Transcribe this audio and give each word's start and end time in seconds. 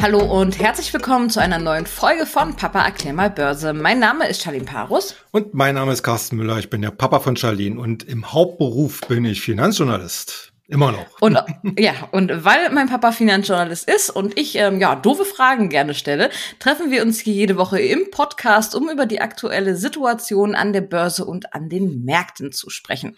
Hallo 0.00 0.20
und 0.20 0.60
herzlich 0.60 0.94
willkommen 0.94 1.28
zu 1.28 1.40
einer 1.40 1.58
neuen 1.58 1.84
Folge 1.84 2.24
von 2.24 2.54
Papa 2.54 2.84
erklär 2.84 3.12
mal 3.12 3.30
Börse. 3.30 3.72
Mein 3.72 3.98
Name 3.98 4.28
ist 4.28 4.42
Charlene 4.42 4.64
Parus. 4.64 5.16
Und 5.32 5.54
mein 5.54 5.74
Name 5.74 5.92
ist 5.92 6.04
Carsten 6.04 6.36
Müller. 6.36 6.56
Ich 6.58 6.70
bin 6.70 6.82
der 6.82 6.92
Papa 6.92 7.18
von 7.18 7.36
Charlene 7.36 7.80
und 7.80 8.04
im 8.04 8.32
Hauptberuf 8.32 9.00
bin 9.08 9.24
ich 9.24 9.40
Finanzjournalist. 9.40 10.52
Immer 10.70 10.92
noch. 10.92 11.06
Und 11.20 11.38
ja, 11.78 11.94
und 12.12 12.44
weil 12.44 12.68
mein 12.72 12.90
Papa 12.90 13.10
Finanzjournalist 13.12 13.88
ist 13.88 14.10
und 14.10 14.38
ich 14.38 14.54
ähm, 14.56 14.78
ja 14.80 14.96
doofe 14.96 15.24
Fragen 15.24 15.70
gerne 15.70 15.94
stelle, 15.94 16.28
treffen 16.58 16.90
wir 16.90 17.00
uns 17.00 17.20
hier 17.20 17.32
jede 17.32 17.56
Woche 17.56 17.80
im 17.80 18.10
Podcast, 18.10 18.74
um 18.74 18.90
über 18.90 19.06
die 19.06 19.22
aktuelle 19.22 19.76
Situation 19.76 20.54
an 20.54 20.74
der 20.74 20.82
Börse 20.82 21.24
und 21.24 21.54
an 21.54 21.70
den 21.70 22.04
Märkten 22.04 22.52
zu 22.52 22.68
sprechen. 22.68 23.16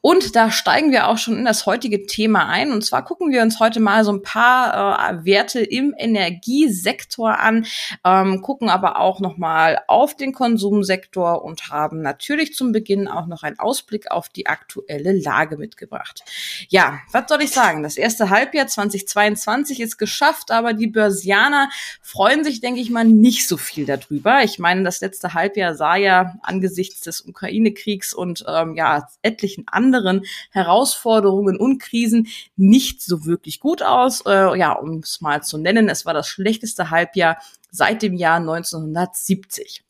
Und 0.00 0.34
da 0.34 0.50
steigen 0.50 0.90
wir 0.90 1.08
auch 1.08 1.18
schon 1.18 1.36
in 1.36 1.44
das 1.44 1.66
heutige 1.66 2.06
Thema 2.06 2.48
ein. 2.48 2.72
Und 2.72 2.82
zwar 2.86 3.04
gucken 3.04 3.32
wir 3.32 3.42
uns 3.42 3.60
heute 3.60 3.80
mal 3.80 4.02
so 4.02 4.12
ein 4.12 4.22
paar 4.22 5.10
äh, 5.10 5.24
Werte 5.26 5.60
im 5.60 5.94
Energiesektor 5.94 7.38
an, 7.38 7.66
ähm, 8.02 8.40
gucken 8.40 8.70
aber 8.70 8.98
auch 8.98 9.20
noch 9.20 9.36
mal 9.36 9.78
auf 9.88 10.16
den 10.16 10.32
Konsumsektor 10.32 11.44
und 11.44 11.68
haben 11.68 12.00
natürlich 12.00 12.54
zum 12.54 12.72
Beginn 12.72 13.08
auch 13.08 13.26
noch 13.26 13.42
einen 13.42 13.58
Ausblick 13.58 14.10
auf 14.10 14.30
die 14.30 14.46
aktuelle 14.46 15.12
Lage 15.12 15.58
mitgebracht. 15.58 16.22
Ja, 16.70 16.77
ja, 16.78 17.00
was 17.10 17.24
soll 17.28 17.42
ich 17.42 17.50
sagen? 17.50 17.82
Das 17.82 17.96
erste 17.96 18.30
Halbjahr 18.30 18.68
2022 18.68 19.80
ist 19.80 19.98
geschafft, 19.98 20.52
aber 20.52 20.74
die 20.74 20.86
Börsianer 20.86 21.70
freuen 22.00 22.44
sich, 22.44 22.60
denke 22.60 22.80
ich 22.80 22.88
mal, 22.88 23.04
nicht 23.04 23.48
so 23.48 23.56
viel 23.56 23.84
darüber. 23.84 24.44
Ich 24.44 24.60
meine, 24.60 24.84
das 24.84 25.00
letzte 25.00 25.34
Halbjahr 25.34 25.74
sah 25.74 25.96
ja 25.96 26.36
angesichts 26.40 27.00
des 27.00 27.22
Ukraine-Kriegs 27.22 28.14
und 28.14 28.44
ähm, 28.46 28.76
ja 28.76 29.08
etlichen 29.22 29.66
anderen 29.66 30.24
Herausforderungen 30.52 31.56
und 31.56 31.80
Krisen 31.80 32.28
nicht 32.54 33.02
so 33.02 33.26
wirklich 33.26 33.58
gut 33.58 33.82
aus. 33.82 34.20
Äh, 34.24 34.56
ja, 34.56 34.70
um 34.70 34.98
es 34.98 35.20
mal 35.20 35.42
zu 35.42 35.58
nennen, 35.58 35.88
es 35.88 36.06
war 36.06 36.14
das 36.14 36.28
schlechteste 36.28 36.90
Halbjahr 36.90 37.38
seit 37.72 38.02
dem 38.02 38.14
Jahr 38.14 38.36
1970. 38.36 39.82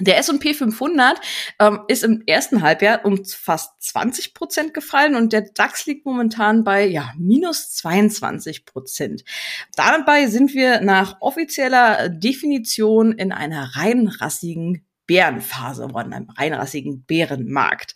Der 0.00 0.18
S&P 0.18 0.54
500 0.54 1.20
ähm, 1.58 1.80
ist 1.88 2.04
im 2.04 2.22
ersten 2.26 2.62
Halbjahr 2.62 3.04
um 3.04 3.24
fast 3.24 3.82
20 3.82 4.34
Prozent 4.34 4.74
gefallen 4.74 5.16
und 5.16 5.32
der 5.32 5.42
DAX 5.42 5.86
liegt 5.86 6.06
momentan 6.06 6.64
bei 6.64 6.86
ja 6.86 7.12
minus 7.16 7.70
22 7.72 8.64
Prozent. 8.64 9.24
Dabei 9.76 10.26
sind 10.26 10.54
wir 10.54 10.80
nach 10.80 11.20
offizieller 11.20 12.08
Definition 12.08 13.12
in 13.12 13.32
einer 13.32 13.76
reinrassigen 13.76 14.84
Bärenphase 15.08 15.86
oder 15.86 16.04
in 16.04 16.12
einem 16.12 16.30
reinrassigen 16.30 17.02
Bärenmarkt. 17.02 17.94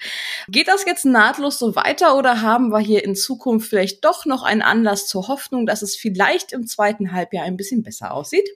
Geht 0.48 0.66
das 0.66 0.84
jetzt 0.84 1.04
nahtlos 1.04 1.58
so 1.58 1.76
weiter 1.76 2.16
oder 2.16 2.40
haben 2.42 2.70
wir 2.70 2.80
hier 2.80 3.04
in 3.04 3.14
Zukunft 3.14 3.68
vielleicht 3.68 4.04
doch 4.04 4.24
noch 4.24 4.42
einen 4.42 4.62
Anlass 4.62 5.06
zur 5.06 5.28
Hoffnung, 5.28 5.66
dass 5.66 5.82
es 5.82 5.94
vielleicht 5.94 6.52
im 6.52 6.66
zweiten 6.66 7.12
Halbjahr 7.12 7.44
ein 7.44 7.58
bisschen 7.58 7.82
besser 7.82 8.12
aussieht? 8.12 8.48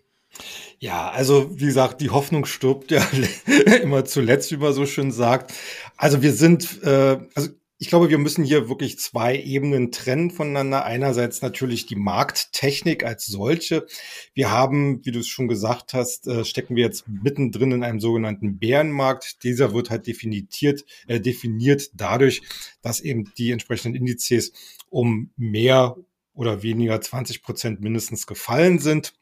Ja, 0.78 1.10
also 1.10 1.58
wie 1.58 1.66
gesagt, 1.66 2.00
die 2.00 2.10
Hoffnung 2.10 2.44
stirbt 2.44 2.90
ja 2.90 3.06
immer 3.82 4.04
zuletzt, 4.04 4.52
wie 4.52 4.58
man 4.58 4.72
so 4.72 4.86
schön 4.86 5.10
sagt. 5.10 5.52
Also 5.96 6.22
wir 6.22 6.32
sind, 6.32 6.82
äh, 6.82 7.18
also 7.34 7.48
ich 7.78 7.88
glaube, 7.88 8.08
wir 8.08 8.18
müssen 8.18 8.42
hier 8.42 8.70
wirklich 8.70 8.98
zwei 8.98 9.38
Ebenen 9.38 9.92
trennen 9.92 10.30
voneinander. 10.30 10.84
Einerseits 10.84 11.42
natürlich 11.42 11.84
die 11.84 11.96
Markttechnik 11.96 13.04
als 13.04 13.26
solche. 13.26 13.86
Wir 14.32 14.50
haben, 14.50 15.04
wie 15.04 15.12
du 15.12 15.20
es 15.20 15.28
schon 15.28 15.48
gesagt 15.48 15.92
hast, 15.92 16.26
äh, 16.26 16.44
stecken 16.44 16.76
wir 16.76 16.84
jetzt 16.84 17.06
mittendrin 17.06 17.72
in 17.72 17.84
einem 17.84 18.00
sogenannten 18.00 18.58
Bärenmarkt. 18.58 19.42
Dieser 19.44 19.74
wird 19.74 19.90
halt 19.90 20.06
definiert, 20.06 20.84
äh, 21.06 21.20
definiert 21.20 21.90
dadurch, 21.94 22.42
dass 22.80 23.00
eben 23.00 23.32
die 23.36 23.50
entsprechenden 23.50 23.94
Indizes 23.94 24.52
um 24.88 25.30
mehr 25.36 25.96
oder 26.32 26.62
weniger 26.62 26.98
20 27.00 27.42
Prozent 27.42 27.80
mindestens 27.80 28.26
gefallen 28.26 28.78
sind. 28.78 29.12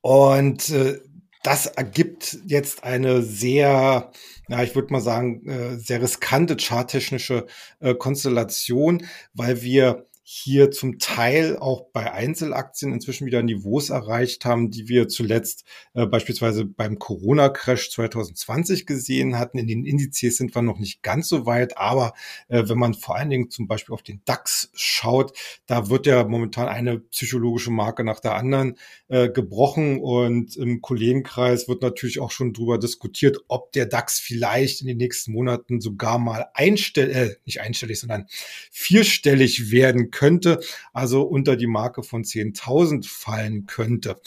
Und 0.00 0.70
äh, 0.70 1.00
das 1.42 1.66
ergibt 1.66 2.38
jetzt 2.46 2.82
eine 2.82 3.22
sehr, 3.22 4.10
ja, 4.48 4.62
ich 4.62 4.74
würde 4.74 4.92
mal 4.92 5.00
sagen, 5.00 5.46
äh, 5.46 5.78
sehr 5.78 6.02
riskante 6.02 6.56
charttechnische 6.56 7.46
äh, 7.80 7.94
Konstellation, 7.94 9.06
weil 9.32 9.62
wir 9.62 10.05
hier 10.28 10.72
zum 10.72 10.98
Teil 10.98 11.56
auch 11.56 11.86
bei 11.92 12.12
Einzelaktien 12.12 12.92
inzwischen 12.92 13.26
wieder 13.26 13.44
Niveaus 13.44 13.90
erreicht 13.90 14.44
haben, 14.44 14.72
die 14.72 14.88
wir 14.88 15.06
zuletzt 15.06 15.62
äh, 15.94 16.04
beispielsweise 16.04 16.64
beim 16.64 16.98
Corona-Crash 16.98 17.92
2020 17.92 18.86
gesehen 18.86 19.38
hatten. 19.38 19.56
In 19.56 19.68
den 19.68 19.84
Indizes 19.84 20.36
sind 20.36 20.52
wir 20.52 20.62
noch 20.62 20.80
nicht 20.80 21.04
ganz 21.04 21.28
so 21.28 21.46
weit, 21.46 21.78
aber 21.78 22.12
äh, 22.48 22.64
wenn 22.66 22.76
man 22.76 22.94
vor 22.94 23.14
allen 23.14 23.30
Dingen 23.30 23.50
zum 23.50 23.68
Beispiel 23.68 23.92
auf 23.92 24.02
den 24.02 24.20
DAX 24.24 24.68
schaut, 24.74 25.32
da 25.66 25.90
wird 25.90 26.06
ja 26.08 26.24
momentan 26.24 26.66
eine 26.66 26.98
psychologische 26.98 27.70
Marke 27.70 28.02
nach 28.02 28.18
der 28.18 28.34
anderen 28.34 28.78
äh, 29.06 29.28
gebrochen 29.28 30.00
und 30.00 30.56
im 30.56 30.80
Kollegenkreis 30.80 31.68
wird 31.68 31.82
natürlich 31.82 32.18
auch 32.18 32.32
schon 32.32 32.52
drüber 32.52 32.78
diskutiert, 32.78 33.38
ob 33.46 33.70
der 33.70 33.86
DAX 33.86 34.18
vielleicht 34.18 34.80
in 34.80 34.88
den 34.88 34.96
nächsten 34.96 35.30
Monaten 35.30 35.80
sogar 35.80 36.18
mal 36.18 36.46
einstellig, 36.52 37.14
äh, 37.14 37.36
nicht 37.44 37.60
einstellig, 37.60 38.00
sondern 38.00 38.26
vierstellig 38.72 39.70
werden 39.70 40.10
könnte, 40.16 40.60
also 40.94 41.22
unter 41.22 41.56
die 41.56 41.66
Marke 41.66 42.02
von 42.02 42.24
10.000 42.24 43.06
fallen 43.06 43.66
könnte. 43.66 44.18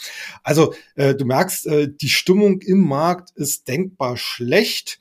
Also 0.44 0.76
äh, 0.96 1.16
du 1.16 1.26
merkst, 1.26 1.66
äh, 1.66 1.90
die 1.92 2.10
Stimmung 2.10 2.62
im 2.62 2.80
Markt 2.82 3.32
ist 3.36 3.68
denkbar 3.68 4.16
schlecht, 4.16 5.00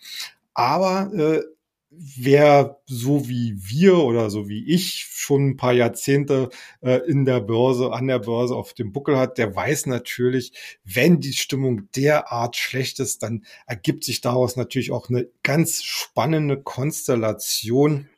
aber 0.54 1.12
äh, 1.12 1.42
wer 1.90 2.80
so 2.86 3.28
wie 3.28 3.54
wir 3.58 3.98
oder 3.98 4.30
so 4.30 4.48
wie 4.48 4.66
ich 4.72 5.06
schon 5.10 5.50
ein 5.50 5.56
paar 5.56 5.72
Jahrzehnte 5.72 6.48
äh, 6.80 7.00
in 7.06 7.24
der 7.26 7.40
Börse, 7.40 7.92
an 7.92 8.06
der 8.06 8.20
Börse 8.20 8.54
auf 8.54 8.72
dem 8.72 8.92
Buckel 8.92 9.18
hat, 9.18 9.36
der 9.36 9.54
weiß 9.54 9.86
natürlich, 9.86 10.52
wenn 10.84 11.20
die 11.20 11.34
Stimmung 11.34 11.90
derart 11.92 12.56
schlecht 12.56 12.98
ist, 13.00 13.22
dann 13.22 13.44
ergibt 13.66 14.04
sich 14.04 14.20
daraus 14.20 14.56
natürlich 14.56 14.90
auch 14.90 15.10
eine 15.10 15.28
ganz 15.42 15.82
spannende 15.82 16.62
Konstellation 16.62 18.08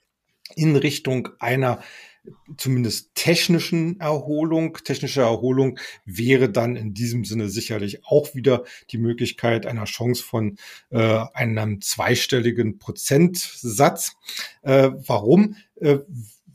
in 0.57 0.77
Richtung 0.77 1.29
einer 1.39 1.83
zumindest 2.57 3.15
technischen 3.15 3.99
Erholung. 4.01 4.79
Technische 4.85 5.23
Erholung 5.23 5.79
wäre 6.05 6.51
dann 6.51 6.77
in 6.77 6.95
diesem 6.95 7.25
Sinne 7.25 7.49
sicherlich 7.49 8.05
auch 8.05 8.35
wieder 8.35 8.65
die 8.91 8.99
Möglichkeit 8.99 9.67
einer 9.67 9.85
Chance 9.85 10.23
von 10.23 10.57
äh, 10.91 11.25
einem 11.35 11.81
zweistelligen 11.81 12.79
Prozentsatz. 12.79 14.13
Äh, 14.63 14.91
warum? 15.07 15.57
Äh, 15.77 15.99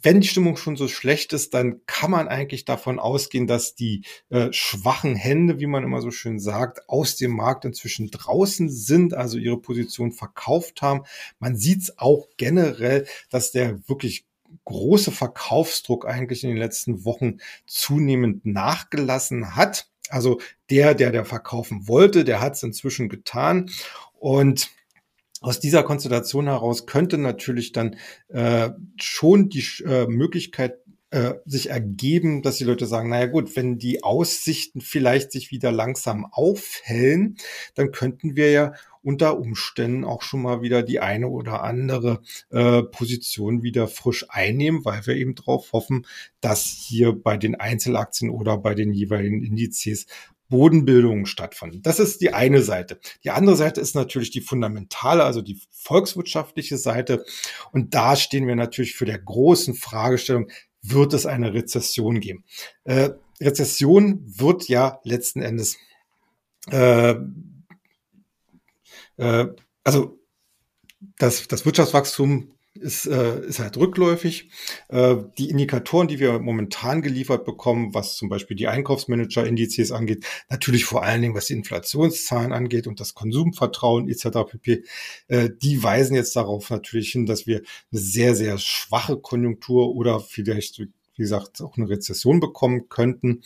wenn 0.06 0.22
die 0.22 0.28
Stimmung 0.28 0.56
schon 0.56 0.76
so 0.76 0.88
schlecht 0.88 1.34
ist, 1.34 1.56
dann 1.56 1.82
kann 1.88 2.12
man 2.12 2.28
eigentlich 2.28 2.64
davon 2.64 3.00
ausgehen, 3.00 3.48
dass 3.48 3.74
die 3.74 4.04
äh, 4.30 4.50
schwachen 4.52 5.16
Hände, 5.16 5.60
wie 5.60 5.66
man 5.66 5.84
immer 5.84 6.00
so 6.00 6.12
schön 6.12 6.40
sagt, 6.40 6.88
aus 6.88 7.16
dem 7.16 7.32
Markt 7.32 7.66
inzwischen 7.66 8.12
draußen 8.12 8.70
sind, 8.70 9.16
also 9.16 9.40
ihre 9.40 9.60
Position 9.60 10.12
verkauft 10.12 10.84
haben. 10.84 11.06
Man 11.40 11.56
sieht 11.56 11.82
es 11.82 11.98
auch 11.98 12.28
generell, 12.38 13.08
dass 13.32 13.52
der 13.52 13.80
wirklich 13.90 14.28
große 14.66 15.12
Verkaufsdruck 15.12 16.08
eigentlich 16.08 16.44
in 16.44 16.50
den 16.50 16.58
letzten 16.58 17.06
Wochen 17.06 17.38
zunehmend 17.66 18.46
nachgelassen 18.46 19.56
hat. 19.56 19.90
Also 20.10 20.40
der, 20.70 20.94
der 20.94 21.12
der 21.12 21.26
verkaufen 21.26 21.88
wollte, 21.88 22.24
der 22.24 22.42
hat 22.42 22.54
es 22.54 22.64
inzwischen 22.64 23.10
getan. 23.10 23.72
Und 24.14 24.70
aus 25.42 25.60
dieser 25.60 25.84
Konstellation 25.84 26.48
heraus 26.48 26.86
könnte 26.86 27.18
natürlich 27.18 27.72
dann 27.72 27.98
äh, 28.30 28.70
schon 29.00 29.50
die 29.50 29.66
äh, 29.86 30.08
Möglichkeit 30.08 30.80
äh, 31.12 31.36
sich 31.46 31.70
ergeben, 31.70 32.42
dass 32.42 32.58
die 32.58 32.64
Leute 32.64 32.88
sagen, 32.88 33.10
naja 33.10 33.28
gut, 33.28 33.56
wenn 33.56 33.78
die 33.78 34.04
Aussichten 34.04 34.82
vielleicht 34.82 35.32
sich 35.32 35.52
wieder 35.52 35.72
langsam 35.72 36.26
aufhellen, 36.26 37.38
dann 37.76 37.92
könnten 37.92 38.36
wir 38.36 38.52
ja 38.52 38.74
unter 39.06 39.38
Umständen 39.38 40.04
auch 40.04 40.24
schon 40.24 40.42
mal 40.42 40.64
wieder 40.64 40.82
die 40.82 41.00
eine 41.00 41.28
oder 41.28 41.64
andere 41.64 42.22
äh, 42.50 42.82
Position 42.82 43.62
wieder 43.62 43.88
frisch 43.88 44.26
einnehmen, 44.30 44.84
weil 44.84 45.06
wir 45.06 45.16
eben 45.16 45.36
darauf 45.36 45.74
hoffen, 45.74 46.08
dass 46.42 46.64
hier 46.64 47.14
bei 47.14 47.38
den 47.38 47.54
Einzelaktien 47.56 48.32
oder 48.32 48.58
bei 48.58 48.74
den 48.74 48.94
jeweiligen 48.94 49.44
Indizes 49.44 50.08
Bodenbildungen 50.50 51.26
stattfinden. 51.28 51.82
Das 51.82 52.00
ist 52.00 52.22
die 52.22 52.34
eine 52.34 52.62
Seite. 52.62 53.00
Die 53.24 53.30
andere 53.30 53.56
Seite 53.56 53.80
ist 53.80 53.96
natürlich 53.96 54.32
die 54.32 54.42
fundamentale, 54.42 55.24
also 55.24 55.42
die 55.42 55.60
volkswirtschaftliche 55.72 56.78
Seite. 56.78 57.26
Und 57.72 57.94
da 57.94 58.16
stehen 58.16 58.48
wir 58.48 58.56
natürlich 58.56 58.96
für 58.96 59.06
der 59.06 59.20
großen 59.20 59.76
Fragestellung, 59.76 60.50
wird 60.82 61.14
es 61.14 61.26
eine 61.26 61.54
Rezession 61.54 62.20
geben? 62.20 62.44
Äh, 62.84 63.12
Rezession 63.42 64.22
wird 64.26 64.68
ja 64.68 65.00
letzten 65.04 65.42
Endes 65.42 65.78
äh, 66.72 67.16
äh, 69.18 69.46
also 69.84 70.20
das, 71.18 71.48
das 71.48 71.66
Wirtschaftswachstum 71.66 72.56
ist, 72.76 73.06
äh, 73.06 73.40
ist 73.46 73.60
halt 73.60 73.78
rückläufig. 73.78 74.50
Äh, 74.90 75.16
die 75.38 75.50
Indikatoren, 75.50 76.08
die 76.08 76.20
wir 76.20 76.40
momentan 76.40 77.02
geliefert 77.02 77.46
bekommen, 77.46 77.94
was 77.94 78.16
zum 78.16 78.28
Beispiel 78.30 78.58
die 78.58 78.68
Einkaufsmanager-Indizes 78.68 79.92
angeht, 79.92 80.26
natürlich 80.50 80.86
vor 80.86 81.04
allen 81.04 81.22
Dingen, 81.22 81.36
was 81.36 81.46
die 81.46 81.54
Inflationszahlen 81.54 82.52
angeht 82.52 82.88
und 82.88 83.00
das 83.00 83.14
Konsumvertrauen 83.14 84.10
etc. 84.10 84.50
pp., 84.50 84.84
äh, 85.28 85.50
die 85.62 85.82
weisen 85.82 86.16
jetzt 86.16 86.36
darauf 86.36 86.70
natürlich 86.70 87.12
hin, 87.12 87.26
dass 87.26 87.48
wir 87.48 87.62
eine 87.92 88.02
sehr, 88.02 88.36
sehr 88.36 88.58
schwache 88.58 89.18
Konjunktur 89.18 89.96
oder 89.96 90.20
vielleicht, 90.20 90.80
wie 90.80 90.92
gesagt, 91.16 91.62
auch 91.62 91.78
eine 91.78 91.90
Rezession 91.90 92.42
bekommen 92.42 92.90
könnten. 92.90 93.42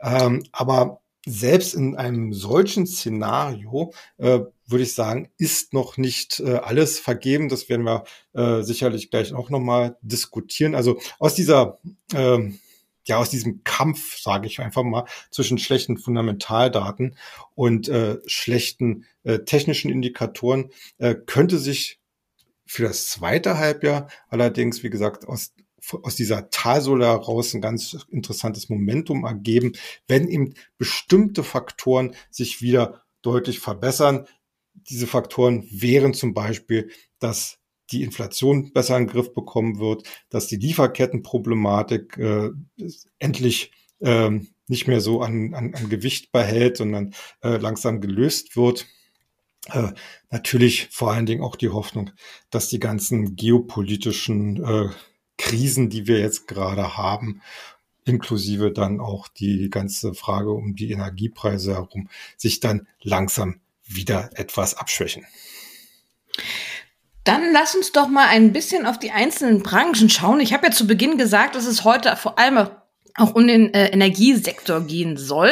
Ähm, 0.00 0.44
aber 0.52 1.00
selbst 1.26 1.74
in 1.74 1.96
einem 1.96 2.32
solchen 2.32 2.86
Szenario 2.86 3.92
äh, 4.18 4.40
würde 4.70 4.84
ich 4.84 4.94
sagen, 4.94 5.30
ist 5.38 5.72
noch 5.72 5.96
nicht 5.96 6.40
äh, 6.40 6.56
alles 6.56 6.98
vergeben. 6.98 7.48
Das 7.48 7.68
werden 7.68 7.84
wir 7.84 8.04
äh, 8.34 8.62
sicherlich 8.62 9.10
gleich 9.10 9.32
auch 9.32 9.50
nochmal 9.50 9.96
diskutieren. 10.02 10.74
Also 10.74 11.00
aus 11.18 11.34
dieser 11.34 11.80
äh, 12.12 12.50
ja 13.08 13.16
aus 13.16 13.30
diesem 13.30 13.64
Kampf, 13.64 14.20
sage 14.20 14.46
ich 14.46 14.60
einfach 14.60 14.82
mal, 14.82 15.06
zwischen 15.30 15.58
schlechten 15.58 15.96
Fundamentaldaten 15.96 17.16
und 17.54 17.88
äh, 17.88 18.18
schlechten 18.26 19.06
äh, 19.24 19.40
technischen 19.40 19.90
Indikatoren 19.90 20.70
äh, 20.98 21.14
könnte 21.14 21.58
sich 21.58 21.98
für 22.66 22.82
das 22.82 23.08
zweite 23.08 23.56
Halbjahr 23.56 24.08
allerdings, 24.28 24.82
wie 24.82 24.90
gesagt, 24.90 25.26
aus 25.26 25.54
aus 26.02 26.16
dieser 26.16 26.50
Talsohle 26.50 27.06
heraus 27.06 27.54
ein 27.54 27.60
ganz 27.60 27.96
interessantes 28.10 28.68
Momentum 28.68 29.24
ergeben, 29.24 29.72
wenn 30.06 30.28
eben 30.28 30.54
bestimmte 30.76 31.44
Faktoren 31.44 32.14
sich 32.30 32.60
wieder 32.60 33.02
deutlich 33.22 33.60
verbessern. 33.60 34.26
Diese 34.88 35.06
Faktoren 35.06 35.66
wären 35.70 36.14
zum 36.14 36.34
Beispiel, 36.34 36.90
dass 37.18 37.58
die 37.90 38.02
Inflation 38.02 38.72
besser 38.72 38.96
in 38.96 39.04
den 39.04 39.12
Griff 39.12 39.32
bekommen 39.32 39.78
wird, 39.78 40.06
dass 40.28 40.46
die 40.46 40.56
Lieferkettenproblematik 40.56 42.18
äh, 42.18 42.50
endlich 43.18 43.72
ähm, 44.00 44.48
nicht 44.66 44.86
mehr 44.86 45.00
so 45.00 45.22
an, 45.22 45.54
an, 45.54 45.74
an 45.74 45.88
Gewicht 45.88 46.30
behält, 46.30 46.76
sondern 46.76 47.14
äh, 47.42 47.56
langsam 47.56 48.00
gelöst 48.00 48.56
wird. 48.56 48.86
Äh, 49.72 49.92
natürlich 50.30 50.88
vor 50.90 51.12
allen 51.12 51.26
Dingen 51.26 51.42
auch 51.42 51.56
die 51.56 51.70
Hoffnung, 51.70 52.10
dass 52.50 52.68
die 52.68 52.78
ganzen 52.78 53.36
geopolitischen 53.36 54.62
äh, 54.62 54.88
Krisen, 55.38 55.88
die 55.88 56.06
wir 56.06 56.18
jetzt 56.18 56.46
gerade 56.46 56.96
haben, 56.96 57.40
inklusive 58.04 58.72
dann 58.72 59.00
auch 59.00 59.28
die 59.28 59.70
ganze 59.70 60.14
Frage 60.14 60.50
um 60.50 60.74
die 60.74 60.90
Energiepreise 60.90 61.74
herum, 61.74 62.08
sich 62.36 62.60
dann 62.60 62.86
langsam 63.02 63.60
wieder 63.88 64.30
etwas 64.34 64.74
abschwächen. 64.74 65.26
Dann 67.24 67.52
lass 67.52 67.74
uns 67.74 67.92
doch 67.92 68.08
mal 68.08 68.26
ein 68.28 68.52
bisschen 68.52 68.86
auf 68.86 68.98
die 68.98 69.10
einzelnen 69.10 69.62
Branchen 69.62 70.08
schauen. 70.08 70.40
Ich 70.40 70.52
habe 70.52 70.68
ja 70.68 70.72
zu 70.72 70.86
Beginn 70.86 71.18
gesagt, 71.18 71.56
dass 71.56 71.66
es 71.66 71.84
heute 71.84 72.16
vor 72.16 72.38
allem 72.38 72.68
auch 73.18 73.34
um 73.34 73.46
den 73.46 73.74
äh, 73.74 73.88
Energiesektor 73.88 74.80
gehen 74.80 75.16
soll. 75.16 75.50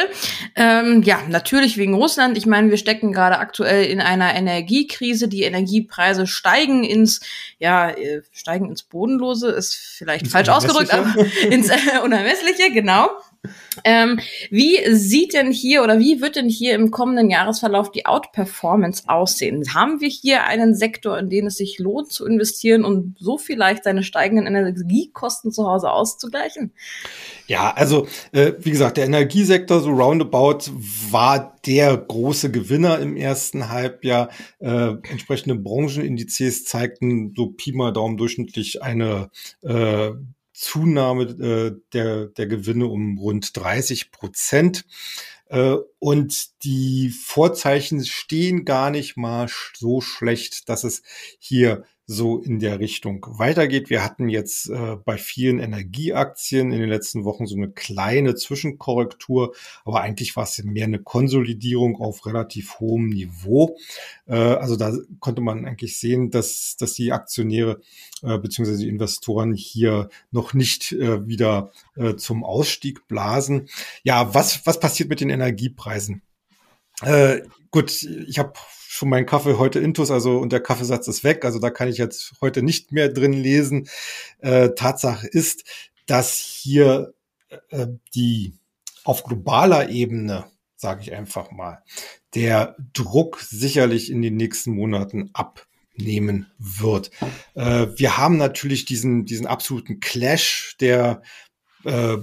Ähm, 0.55 1.03
ja, 1.03 1.21
natürlich 1.29 1.77
wegen 1.77 1.95
Russland. 1.95 2.39
Ich 2.39 2.47
meine, 2.47 2.71
wir 2.71 2.77
stecken 2.77 3.13
gerade 3.13 3.39
aktuell 3.39 3.87
in 3.87 4.01
einer 4.01 4.35
Energiekrise. 4.35 5.29
Die 5.29 5.43
Energiepreise 5.43 6.27
steigen 6.27 6.85
ins, 6.85 7.21
ja, 7.59 7.91
äh, 7.91 8.23
steigen 8.33 8.71
ins 8.71 8.83
Bodenlose, 8.83 9.51
ist 9.51 9.75
vielleicht 9.75 10.25
ins 10.25 10.33
falsch 10.33 10.49
ausgedrückt, 10.49 10.95
aber 10.95 11.15
ins 11.51 11.69
äh, 11.69 11.99
Unermessliche, 12.03 12.71
genau. 12.73 13.11
Ähm, 13.85 14.19
wie 14.51 14.79
sieht 14.95 15.35
denn 15.35 15.53
hier 15.53 15.83
oder 15.83 15.99
wie 15.99 16.21
wird 16.21 16.37
denn 16.37 16.49
hier 16.49 16.75
im 16.75 16.91
kommenden 16.91 17.31
Jahresverlauf 17.31 17.91
die 17.91 18.07
Outperformance 18.07 19.05
aussehen? 19.07 19.75
Haben 19.75 20.01
wir 20.01 20.09
hier 20.09 20.45
einen 20.45 20.75
Sektor, 20.75 21.19
in 21.19 21.31
den 21.31 21.47
es 21.47 21.57
sich 21.57 21.79
lohnt 21.79 22.13
zu 22.13 22.27
investieren 22.27 22.85
und 22.85 23.17
so 23.19 23.39
vielleicht 23.39 23.85
seine 23.85 24.03
steigenden 24.03 24.47
Energiekosten 24.47 25.53
zu 25.53 25.67
Hause 25.69 25.91
auszugleichen? 25.91 26.73
Ja, 27.47 27.73
also 27.73 28.07
äh, 28.33 28.53
wie 28.59 28.71
gesagt, 28.71 28.97
der 28.97 29.05
Energiesektor 29.05 29.81
so 29.81 29.91
roundabout 29.91 30.71
war 31.11 31.57
der 31.67 31.97
große 31.97 32.51
Gewinner 32.51 32.99
im 32.99 33.17
ersten 33.17 33.69
Halbjahr. 33.69 34.31
Äh, 34.59 34.95
entsprechende 35.11 35.57
Branchenindizes 35.57 36.65
zeigten 36.65 37.35
so 37.37 37.49
Pi 37.49 37.73
mal 37.73 37.93
Daumen 37.93 38.17
durchschnittlich 38.17 38.83
eine 38.83 39.31
äh, 39.63 40.11
Zunahme 40.57 41.25
äh, 41.25 41.81
der, 41.93 42.27
der 42.27 42.47
Gewinne 42.47 42.87
um 42.87 43.19
rund 43.19 43.57
30 43.57 44.11
Prozent. 44.11 44.87
Äh, 45.49 45.77
und 45.99 46.65
die 46.65 47.11
Vorzeichen 47.11 48.05
stehen 48.05 48.65
gar 48.65 48.91
nicht 48.91 49.17
mal 49.17 49.49
so 49.75 50.01
schlecht, 50.01 50.69
dass 50.69 50.83
es 50.83 51.03
hier 51.39 51.85
so 52.09 52.39
in 52.39 52.61
der 52.61 52.79
Richtung 52.79 53.27
weitergeht. 53.29 53.91
Wir 53.91 54.05
hatten 54.05 54.29
jetzt 54.29 54.71
äh, 54.71 54.97
bei 55.05 55.19
vielen 55.19 55.59
Energieaktien 55.59 56.71
in 56.71 56.79
den 56.79 56.89
letzten 56.89 57.25
Wochen 57.25 57.47
so 57.47 57.57
eine 57.57 57.71
kleine 57.71 58.37
Zwischenkorrektur, 58.37 59.55
aber 59.85 60.03
eigentlich 60.03 60.37
war 60.37 60.45
es 60.45 60.63
mehr 60.63 60.85
eine 60.85 61.01
Konsolidierung 61.01 61.97
auf 61.97 62.25
relativ 62.25 62.79
hohem 62.79 63.09
Niveau. 63.09 63.77
Äh, 64.27 64.37
also 64.37 64.77
da 64.77 64.93
konnte 65.19 65.43
man 65.43 65.67
eigentlich 65.67 65.99
sehen, 65.99 66.31
dass, 66.31 66.77
dass 66.79 66.95
die 66.95 67.11
Aktionäre 67.11 67.81
äh, 68.23 68.39
bzw. 68.39 68.77
die 68.77 68.89
Investoren 68.89 69.53
hier 69.53 70.09
noch 70.31 70.55
nicht 70.55 70.93
äh, 70.93 71.27
wieder 71.27 71.73
äh, 71.97 72.15
zum 72.15 72.45
Ausstieg 72.45 73.09
blasen. 73.09 73.69
Ja, 74.05 74.33
was, 74.33 74.65
was 74.65 74.79
passiert 74.79 75.09
mit 75.09 75.21
den 75.21 75.31
Energiepreisen? 75.31 76.23
Äh, 77.03 77.43
gut, 77.73 78.05
ich 78.05 78.39
habe 78.39 78.53
schon 78.97 79.11
meinen 79.11 79.27
Kaffee 79.27 79.59
heute 79.59 79.79
intus, 79.79 80.11
also 80.11 80.39
und 80.39 80.53
der 80.53 80.61
Kaffeesatz 80.61 81.07
ist 81.09 81.25
weg, 81.25 81.45
also 81.45 81.59
da 81.59 81.71
kann 81.71 81.89
ich 81.89 81.99
jetzt 81.99 82.35
heute 82.41 82.63
nicht 82.63 82.93
mehr 82.93 83.09
drin 83.09 83.33
lesen. 83.33 83.89
Äh, 84.39 84.71
Tatsache 84.71 85.27
ist, 85.27 85.65
dass 86.07 86.39
hier 86.39 87.15
äh, 87.71 87.87
die 88.15 88.55
auf 89.05 89.25
globaler 89.25 89.89
Ebene, 89.89 90.45
sage 90.77 91.03
ich 91.03 91.13
einfach 91.13 91.51
mal, 91.51 91.83
der 92.35 92.77
Druck 92.93 93.41
sicherlich 93.41 94.11
in 94.11 94.23
den 94.23 94.37
nächsten 94.37 94.73
Monaten 94.73 95.31
abnehmen 95.33 96.51
wird. 96.59 97.11
Äh, 97.55 97.89
wir 97.97 98.17
haben 98.17 98.37
natürlich 98.37 98.85
diesen, 98.85 99.25
diesen 99.25 99.47
absoluten 99.47 100.01
Clash 100.01 100.77
der 100.81 101.23
äh, 101.85 102.17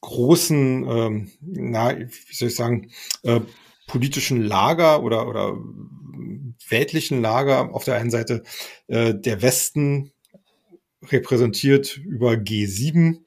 großen, 0.00 0.88
ähm, 0.88 1.30
na, 1.40 1.98
wie 1.98 2.34
soll 2.34 2.48
ich 2.48 2.56
sagen, 2.56 2.90
äh, 3.22 3.40
politischen 3.86 4.40
Lager 4.40 5.02
oder, 5.02 5.28
oder 5.28 5.56
weltlichen 6.68 7.22
Lager. 7.22 7.74
Auf 7.74 7.84
der 7.84 7.96
einen 7.96 8.10
Seite 8.10 8.42
äh, 8.88 9.14
der 9.14 9.42
Westen 9.42 10.12
repräsentiert 11.02 11.96
über 11.96 12.32
G7, 12.32 13.20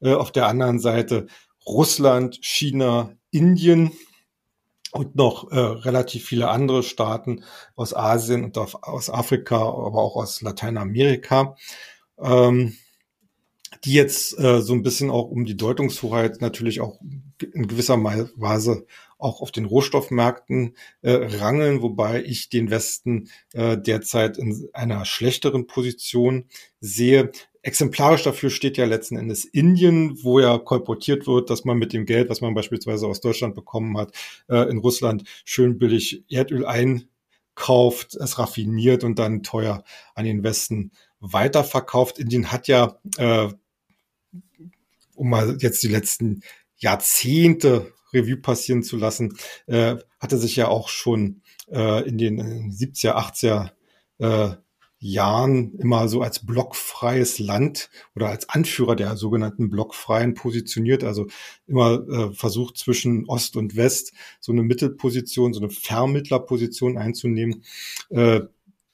äh, 0.00 0.14
auf 0.14 0.32
der 0.32 0.46
anderen 0.46 0.78
Seite 0.78 1.26
Russland, 1.66 2.38
China, 2.42 3.12
Indien 3.30 3.92
und 4.92 5.14
noch 5.14 5.50
äh, 5.52 5.58
relativ 5.58 6.26
viele 6.26 6.48
andere 6.48 6.82
Staaten 6.82 7.44
aus 7.76 7.94
Asien 7.94 8.44
und 8.44 8.58
aus 8.58 9.10
Afrika, 9.10 9.56
aber 9.56 10.02
auch 10.02 10.16
aus 10.16 10.40
Lateinamerika. 10.40 11.56
Ähm, 12.18 12.76
die 13.84 13.94
jetzt 13.94 14.38
äh, 14.38 14.60
so 14.60 14.74
ein 14.74 14.82
bisschen 14.82 15.10
auch 15.10 15.30
um 15.30 15.44
die 15.44 15.56
Deutungshoheit 15.56 16.40
natürlich 16.40 16.80
auch 16.80 17.00
in 17.00 17.66
gewisser 17.66 18.02
Weise 18.02 18.86
auch 19.20 19.40
auf 19.40 19.52
den 19.52 19.64
Rohstoffmärkten 19.64 20.74
äh, 21.02 21.12
rangeln, 21.12 21.82
wobei 21.82 22.22
ich 22.22 22.48
den 22.48 22.70
Westen 22.70 23.30
äh, 23.52 23.76
derzeit 23.78 24.38
in 24.38 24.68
einer 24.72 25.04
schlechteren 25.04 25.66
Position 25.66 26.46
sehe. 26.80 27.30
Exemplarisch 27.62 28.22
dafür 28.22 28.50
steht 28.50 28.78
ja 28.78 28.86
letzten 28.86 29.16
Endes 29.16 29.44
Indien, 29.44 30.22
wo 30.22 30.40
ja 30.40 30.58
kolportiert 30.58 31.26
wird, 31.26 31.50
dass 31.50 31.64
man 31.64 31.78
mit 31.78 31.92
dem 31.92 32.06
Geld, 32.06 32.30
was 32.30 32.40
man 32.40 32.54
beispielsweise 32.54 33.06
aus 33.06 33.20
Deutschland 33.20 33.54
bekommen 33.54 33.98
hat, 33.98 34.12
äh, 34.48 34.68
in 34.70 34.78
Russland 34.78 35.24
schön 35.44 35.78
billig 35.78 36.24
Erdöl 36.30 36.64
einkauft, 36.64 38.14
es 38.14 38.38
raffiniert 38.38 39.04
und 39.04 39.18
dann 39.18 39.42
teuer 39.42 39.84
an 40.14 40.24
den 40.24 40.42
Westen 40.42 40.92
weiterverkauft. 41.20 42.18
Indien 42.18 42.50
hat 42.50 42.66
ja, 42.66 42.98
äh, 43.18 43.48
um 45.14 45.28
mal 45.28 45.58
jetzt 45.60 45.82
die 45.82 45.88
letzten 45.88 46.42
Jahrzehnte 46.76 47.92
Revue 48.12 48.36
passieren 48.36 48.82
zu 48.82 48.96
lassen, 48.96 49.36
äh, 49.66 49.96
hatte 50.18 50.38
sich 50.38 50.56
ja 50.56 50.68
auch 50.68 50.88
schon 50.88 51.42
äh, 51.70 52.08
in 52.08 52.18
den 52.18 52.70
70er, 52.72 53.14
80er 53.14 53.70
äh, 54.18 54.56
Jahren 55.02 55.74
immer 55.78 56.08
so 56.08 56.20
als 56.20 56.44
blockfreies 56.44 57.38
Land 57.38 57.88
oder 58.14 58.28
als 58.28 58.50
Anführer 58.50 58.96
der 58.96 59.16
sogenannten 59.16 59.70
Blockfreien 59.70 60.34
positioniert, 60.34 61.04
also 61.04 61.26
immer 61.66 62.06
äh, 62.06 62.34
versucht 62.34 62.76
zwischen 62.76 63.26
Ost 63.26 63.56
und 63.56 63.76
West 63.76 64.12
so 64.40 64.52
eine 64.52 64.62
Mittelposition, 64.62 65.54
so 65.54 65.60
eine 65.60 65.70
Vermittlerposition 65.70 66.98
einzunehmen. 66.98 67.64
Äh, 68.10 68.42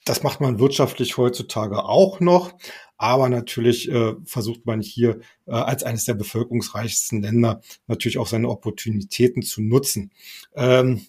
das 0.05 0.23
macht 0.23 0.41
man 0.41 0.61
wirtschaftlich 0.61 1.17
heutzutage 1.17 1.85
auch 1.85 2.21
noch, 2.21 2.53
aber 2.99 3.29
natürlich 3.29 3.91
äh, 3.91 4.15
versucht 4.25 4.67
man 4.67 4.81
hier 4.81 5.21
äh, 5.47 5.53
als 5.53 5.83
eines 5.83 6.05
der 6.05 6.15
bevölkerungsreichsten 6.15 7.23
Länder 7.23 7.61
natürlich 7.87 8.19
auch 8.19 8.27
seine 8.27 8.49
Opportunitäten 8.49 9.43
zu 9.43 9.61
nutzen. 9.61 10.13
Ähm, 10.55 11.07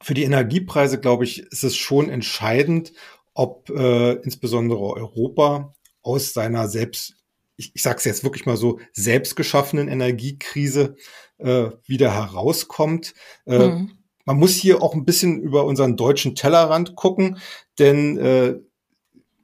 für 0.00 0.14
die 0.14 0.24
Energiepreise, 0.24 1.00
glaube 1.00 1.24
ich, 1.24 1.40
ist 1.40 1.64
es 1.64 1.76
schon 1.76 2.10
entscheidend, 2.10 2.92
ob 3.32 3.70
äh, 3.70 4.12
insbesondere 4.16 4.80
Europa 4.80 5.74
aus 6.02 6.34
seiner 6.34 6.68
selbst, 6.68 7.16
ich, 7.56 7.72
ich 7.74 7.82
sage 7.82 7.98
es 7.98 8.04
jetzt 8.04 8.22
wirklich 8.22 8.44
mal 8.44 8.56
so, 8.56 8.78
selbstgeschaffenen 8.92 9.88
Energiekrise 9.88 10.96
äh, 11.38 11.70
wieder 11.86 12.12
herauskommt. 12.12 13.14
Äh, 13.46 13.58
hm. 13.58 13.98
Man 14.26 14.38
muss 14.38 14.54
hier 14.54 14.82
auch 14.82 14.94
ein 14.94 15.04
bisschen 15.04 15.40
über 15.40 15.64
unseren 15.64 15.96
deutschen 15.96 16.34
Tellerrand 16.34 16.96
gucken, 16.96 17.38
denn 17.78 18.18
äh, 18.18 18.56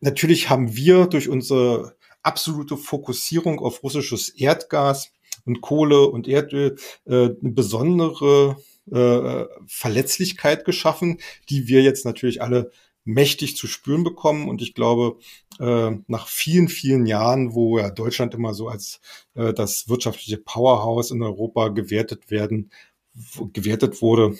natürlich 0.01 0.51
haben 0.51 0.75
wir 0.75 1.07
durch 1.07 1.29
unsere 1.29 1.97
absolute 2.23 2.77
Fokussierung 2.77 3.61
auf 3.61 3.83
russisches 3.83 4.29
Erdgas 4.31 5.13
und 5.45 5.61
Kohle 5.61 6.07
und 6.09 6.29
Erdöl 6.29 6.77
äh, 7.07 7.31
eine 7.41 7.53
besondere 7.53 8.57
äh, 8.91 9.45
Verletzlichkeit 9.67 10.65
geschaffen, 10.65 11.19
die 11.49 11.69
wir 11.69 11.83
jetzt 11.83 12.05
natürlich 12.05 12.43
alle 12.43 12.71
mächtig 13.05 13.57
zu 13.57 13.67
spüren 13.67 14.05
bekommen. 14.05 14.49
Und 14.49 14.63
ich 14.63 14.75
glaube, 14.75 15.19
äh, 15.59 15.93
nach 16.07 16.29
vielen, 16.29 16.69
vielen 16.69 17.07
Jahren, 17.07 17.55
wo 17.55 17.79
ja 17.79 17.91
Deutschland 17.91 18.35
immer 18.35 18.55
so 18.55 18.69
als 18.69 19.01
äh, 19.35 19.53
das 19.53 19.89
wirtschaftliche 19.89 20.39
Powerhouse 20.39 21.11
in 21.11 21.23
Europa 21.23 21.69
gewertet 21.69 22.31
werden, 22.31 22.71
gewertet 23.53 24.03
wurde, 24.03 24.37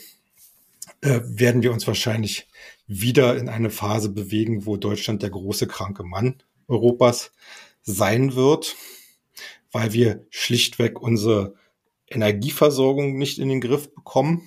äh, 1.01 1.21
werden 1.23 1.63
wir 1.63 1.71
uns 1.71 1.87
wahrscheinlich 1.87 2.47
wieder 2.87 3.37
in 3.37 3.49
eine 3.49 3.69
Phase 3.69 4.09
bewegen, 4.09 4.65
wo 4.65 4.77
Deutschland 4.77 5.23
der 5.23 5.29
große 5.29 5.67
kranke 5.67 6.03
Mann 6.03 6.41
Europas 6.67 7.31
sein 7.81 8.35
wird, 8.35 8.75
weil 9.71 9.93
wir 9.93 10.25
schlichtweg 10.29 11.01
unsere 11.01 11.55
Energieversorgung 12.07 13.17
nicht 13.17 13.39
in 13.39 13.49
den 13.49 13.61
Griff 13.61 13.93
bekommen 13.93 14.43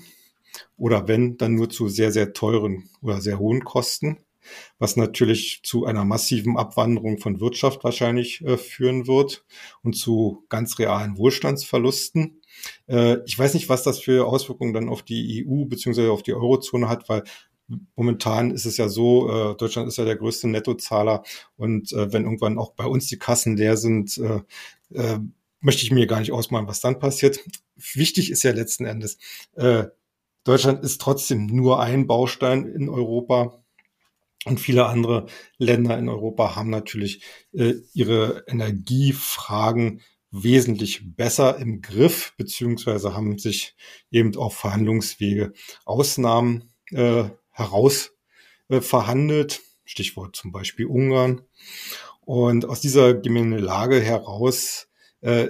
oder 0.77 1.09
wenn, 1.09 1.37
dann 1.39 1.55
nur 1.55 1.71
zu 1.71 1.89
sehr, 1.89 2.13
sehr 2.13 2.33
teuren 2.33 2.89
oder 3.03 3.21
sehr 3.21 3.39
hohen 3.39 3.65
Kosten, 3.65 4.19
was 4.79 4.97
natürlich 4.97 5.61
zu 5.63 5.85
einer 5.87 6.05
massiven 6.05 6.57
Abwanderung 6.57 7.19
von 7.19 7.41
Wirtschaft 7.41 7.85
wahrscheinlich 7.85 8.41
äh, 8.43 8.57
führen 8.57 9.07
wird 9.07 9.45
und 9.83 9.95
zu 9.95 10.45
ganz 10.49 10.79
realen 10.79 11.17
Wohlstandsverlusten. 11.17 12.41
Äh, 12.87 13.19
ich 13.27 13.39
weiß 13.39 13.55
nicht, 13.55 13.69
was 13.69 13.83
das 13.83 13.99
für 13.99 14.27
Auswirkungen 14.27 14.73
dann 14.73 14.89
auf 14.89 15.03
die 15.03 15.47
EU 15.47 15.65
beziehungsweise 15.65 16.11
auf 16.11 16.23
die 16.23 16.35
Eurozone 16.35 16.89
hat, 16.89 17.09
weil 17.09 17.25
Momentan 17.97 18.51
ist 18.51 18.67
es 18.67 18.77
ja 18.77 18.89
so, 18.89 19.31
äh, 19.31 19.57
Deutschland 19.57 19.89
ist 19.89 19.97
ja 19.97 20.05
der 20.05 20.17
größte 20.17 20.49
Nettozahler 20.49 21.23
und 21.57 21.93
äh, 21.93 22.13
wenn 22.13 22.25
irgendwann 22.25 22.59
auch 22.59 22.73
bei 22.73 22.85
uns 22.85 23.07
die 23.07 23.19
Kassen 23.19 23.57
leer 23.57 23.79
sind, 23.79 24.19
äh, 24.19 24.43
äh, 24.93 25.19
möchte 25.61 25.83
ich 25.83 25.91
mir 25.91 26.07
gar 26.07 26.21
nicht 26.21 26.33
ausmalen, 26.33 26.69
was 26.69 26.81
dann 26.81 26.99
passiert. 26.99 27.41
Wichtig 27.95 28.31
ist 28.31 28.43
ja 28.43 28.53
letzten 28.53 28.85
Endes, 28.85 29.17
äh, 29.55 29.85
Deutschland 30.45 30.85
ist 30.85 31.01
trotzdem 31.01 31.47
nur 31.47 31.81
ein 31.81 32.07
Baustein 32.07 32.67
in 32.67 32.91
Europa. 32.91 33.64
Und 34.45 34.61
viele 34.61 34.87
andere 34.87 35.27
Länder 35.59 35.99
in 35.99 36.09
Europa 36.09 36.55
haben 36.57 36.71
natürlich 36.71 37.23
äh, 37.53 37.75
ihre 37.95 38.45
Energiefragen 38.47 40.03
wesentlich 40.31 41.15
besser 41.17 41.59
im 41.59 41.81
Griff, 41.81 42.35
beziehungsweise 42.37 43.15
haben 43.15 43.39
sich 43.39 43.77
eben 44.11 44.37
auf 44.37 44.57
Verhandlungswege 44.57 45.53
Ausnahmen 45.85 46.73
äh, 46.91 47.25
heraus 47.51 48.13
äh, 48.69 48.81
verhandelt. 48.81 49.63
Stichwort 49.85 50.35
zum 50.35 50.51
Beispiel 50.51 50.87
Ungarn. 50.87 51.43
Und 52.21 52.65
aus 52.65 52.81
dieser 52.81 53.15
Gemengelage 53.15 54.01
heraus 54.01 54.89
äh, 55.21 55.49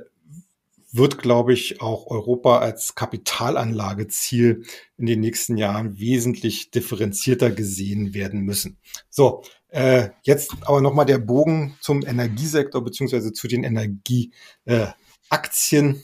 wird, 0.95 1.19
glaube 1.19 1.53
ich, 1.53 1.81
auch 1.81 2.07
Europa 2.07 2.59
als 2.61 2.95
Kapitalanlageziel 2.95 4.65
in 4.97 5.07
den 5.07 5.21
nächsten 5.21 5.57
Jahren 5.57 5.99
wesentlich 5.99 6.71
differenzierter 6.71 7.51
gesehen 7.51 8.15
werden 8.15 8.43
müssen. 8.43 8.79
So, 9.11 9.43
äh, 9.69 10.11
jetzt 10.23 10.53
aber 10.63 10.81
nochmal 10.81 11.07
der 11.07 11.19
Bogen 11.19 11.77
zum 11.81 12.07
Energiesektor 12.07 12.85
beziehungsweise 12.85 13.33
zu 13.33 13.49
den 13.49 13.65
Energieaktien. 13.65 14.45
Äh, 14.67 15.95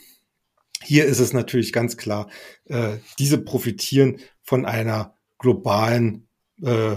Hier 0.83 1.05
ist 1.05 1.21
es 1.21 1.33
natürlich 1.33 1.73
ganz 1.73 1.97
klar, 1.97 2.29
äh, 2.65 2.97
diese 3.21 3.39
profitieren 3.39 4.19
von 4.43 4.67
einer 4.67 5.15
globalen 5.39 6.27
äh, 6.63 6.97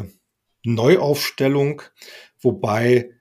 Neuaufstellung, 0.63 1.83
wobei 2.41 3.11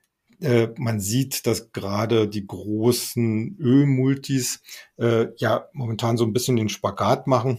äh, 0.43 0.69
man 0.77 1.01
sieht, 1.01 1.47
dass 1.47 1.73
gerade 1.73 2.29
die 2.29 2.47
großen 2.47 3.57
Ölmultis 3.59 4.61
äh, 4.99 5.29
ja 5.37 5.69
momentan 5.73 6.17
so 6.17 6.25
ein 6.25 6.33
bisschen 6.33 6.57
den 6.57 6.69
Spagat 6.69 7.27
machen. 7.27 7.59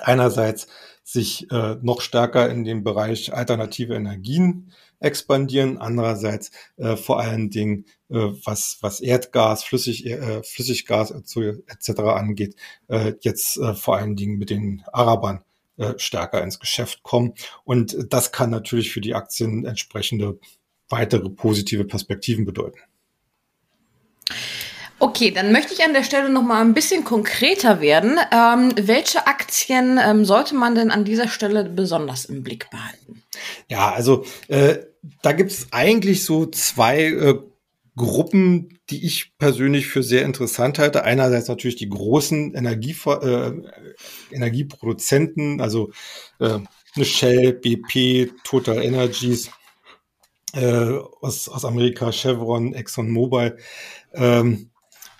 Einerseits 0.00 0.66
sich 1.04 1.50
äh, 1.52 1.76
noch 1.82 2.00
stärker 2.00 2.50
in 2.50 2.64
dem 2.64 2.82
Bereich 2.82 3.32
alternative 3.32 3.94
Energien 3.94 4.72
expandieren, 4.98 5.78
andererseits 5.78 6.50
äh, 6.76 6.96
vor 6.96 7.20
allen 7.20 7.50
Dingen 7.50 7.84
äh, 8.08 8.30
was 8.44 8.78
was 8.80 9.00
Erdgas, 9.00 9.62
Flüssig, 9.62 10.06
äh, 10.06 10.42
Flüssiggas 10.42 11.10
etc. 11.10 12.00
angeht, 12.00 12.56
äh, 12.88 13.12
jetzt 13.20 13.58
äh, 13.58 13.74
vor 13.74 13.96
allen 13.96 14.16
Dingen 14.16 14.38
mit 14.38 14.50
den 14.50 14.82
Arabern 14.92 15.44
äh, 15.76 15.92
stärker 15.98 16.42
ins 16.42 16.58
Geschäft 16.58 17.02
kommen 17.02 17.34
und 17.64 17.96
das 18.08 18.32
kann 18.32 18.50
natürlich 18.50 18.90
für 18.92 19.02
die 19.02 19.14
Aktien 19.14 19.66
entsprechende 19.66 20.38
weitere 20.88 21.28
positive 21.30 21.84
Perspektiven 21.84 22.44
bedeuten. 22.44 22.78
Okay, 24.98 25.30
dann 25.32 25.52
möchte 25.52 25.74
ich 25.74 25.82
an 25.84 25.92
der 25.92 26.04
Stelle 26.04 26.30
noch 26.30 26.42
mal 26.42 26.60
ein 26.60 26.72
bisschen 26.72 27.04
konkreter 27.04 27.80
werden. 27.80 28.18
Ähm, 28.32 28.72
welche 28.80 29.26
Aktien 29.26 30.00
ähm, 30.02 30.24
sollte 30.24 30.54
man 30.54 30.74
denn 30.74 30.90
an 30.90 31.04
dieser 31.04 31.28
Stelle 31.28 31.64
besonders 31.64 32.24
im 32.24 32.42
Blick 32.42 32.70
behalten? 32.70 33.22
Ja, 33.68 33.92
also 33.92 34.24
äh, 34.48 34.76
da 35.22 35.32
gibt 35.32 35.50
es 35.50 35.66
eigentlich 35.72 36.24
so 36.24 36.46
zwei 36.46 37.04
äh, 37.04 37.38
Gruppen, 37.96 38.78
die 38.90 39.04
ich 39.04 39.36
persönlich 39.38 39.88
für 39.88 40.02
sehr 40.02 40.24
interessant 40.24 40.78
halte. 40.78 41.04
Einerseits 41.04 41.48
natürlich 41.48 41.76
die 41.76 41.88
großen 41.88 42.54
Energie, 42.54 42.96
äh, 43.06 43.52
Energieproduzenten, 44.32 45.60
also 45.60 45.90
äh, 46.40 46.60
eine 46.96 47.04
Shell, 47.04 47.52
BP, 47.52 48.32
Total 48.44 48.82
Energies 48.82 49.50
äh, 50.54 50.98
aus, 51.20 51.48
aus 51.48 51.64
Amerika, 51.64 52.12
Chevron, 52.12 52.74
ExxonMobil. 52.74 53.56
Ähm, 54.12 54.70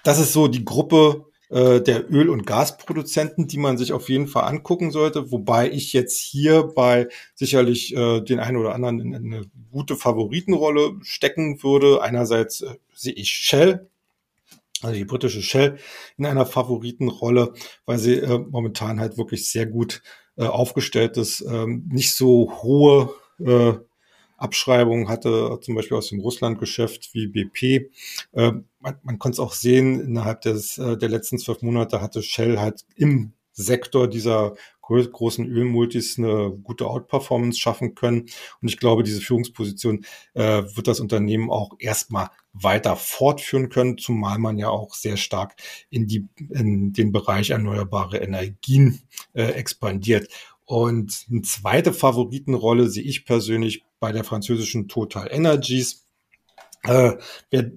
das 0.04 0.18
ist 0.18 0.32
so 0.32 0.48
die 0.48 0.64
Gruppe 0.64 1.26
äh, 1.50 1.80
der 1.80 2.10
Öl- 2.10 2.30
und 2.30 2.46
Gasproduzenten, 2.46 3.46
die 3.46 3.58
man 3.58 3.78
sich 3.78 3.92
auf 3.92 4.08
jeden 4.08 4.28
Fall 4.28 4.44
angucken 4.44 4.90
sollte, 4.90 5.30
wobei 5.30 5.70
ich 5.70 5.92
jetzt 5.92 6.18
hier 6.18 6.64
bei 6.64 7.08
sicherlich 7.34 7.94
äh, 7.94 8.20
den 8.20 8.40
einen 8.40 8.56
oder 8.56 8.74
anderen 8.74 9.00
in, 9.00 9.12
in 9.14 9.34
eine 9.34 9.44
gute 9.70 9.96
Favoritenrolle 9.96 10.96
stecken 11.02 11.62
würde. 11.62 12.02
Einerseits 12.02 12.62
äh, 12.62 12.74
sehe 12.94 13.12
ich 13.12 13.30
Shell, 13.30 13.88
also 14.82 14.94
die 14.94 15.04
britische 15.04 15.42
Shell, 15.42 15.78
in 16.18 16.26
einer 16.26 16.46
Favoritenrolle, 16.46 17.52
weil 17.86 17.98
sie 17.98 18.16
äh, 18.16 18.38
momentan 18.38 19.00
halt 19.00 19.16
wirklich 19.16 19.50
sehr 19.50 19.66
gut 19.66 20.02
äh, 20.36 20.46
aufgestellt 20.46 21.16
ist, 21.16 21.42
ähm, 21.42 21.88
nicht 21.92 22.14
so 22.14 22.52
hohe 22.62 23.14
äh, 23.38 23.74
Abschreibungen 24.44 25.08
hatte, 25.08 25.58
zum 25.62 25.74
Beispiel 25.74 25.96
aus 25.96 26.10
dem 26.10 26.20
Russlandgeschäft 26.20 27.14
wie 27.14 27.26
BP. 27.26 27.90
Äh, 28.32 28.52
man, 28.80 28.96
man 29.02 29.18
konnte 29.18 29.36
es 29.36 29.40
auch 29.40 29.54
sehen, 29.54 30.00
innerhalb 30.00 30.42
des, 30.42 30.78
äh, 30.78 30.96
der 30.96 31.08
letzten 31.08 31.38
zwölf 31.38 31.62
Monate 31.62 32.00
hatte 32.00 32.22
Shell 32.22 32.58
halt 32.58 32.84
im 32.94 33.32
Sektor 33.52 34.08
dieser 34.08 34.54
großen 34.82 35.46
Ölmultis 35.46 36.18
eine 36.18 36.50
gute 36.62 36.86
Outperformance 36.86 37.58
schaffen 37.58 37.94
können. 37.94 38.26
Und 38.60 38.68
ich 38.68 38.78
glaube, 38.78 39.02
diese 39.02 39.20
Führungsposition 39.20 40.04
äh, 40.34 40.62
wird 40.74 40.86
das 40.88 41.00
Unternehmen 41.00 41.50
auch 41.50 41.70
erstmal 41.78 42.28
weiter 42.52 42.96
fortführen 42.96 43.70
können, 43.70 43.98
zumal 43.98 44.38
man 44.38 44.58
ja 44.58 44.68
auch 44.68 44.94
sehr 44.94 45.16
stark 45.16 45.54
in, 45.90 46.06
die, 46.06 46.26
in 46.50 46.92
den 46.92 47.12
Bereich 47.12 47.50
erneuerbare 47.50 48.18
Energien 48.18 49.00
äh, 49.32 49.44
expandiert. 49.44 50.28
Und 50.66 51.26
eine 51.30 51.42
zweite 51.42 51.92
Favoritenrolle 51.92 52.88
sehe 52.88 53.02
ich 53.02 53.26
persönlich 53.26 53.84
bei 54.04 54.12
der 54.12 54.22
französischen 54.22 54.86
Total 54.86 55.32
Energies. 55.32 56.04
Äh, 56.82 57.12
wer, 57.48 57.70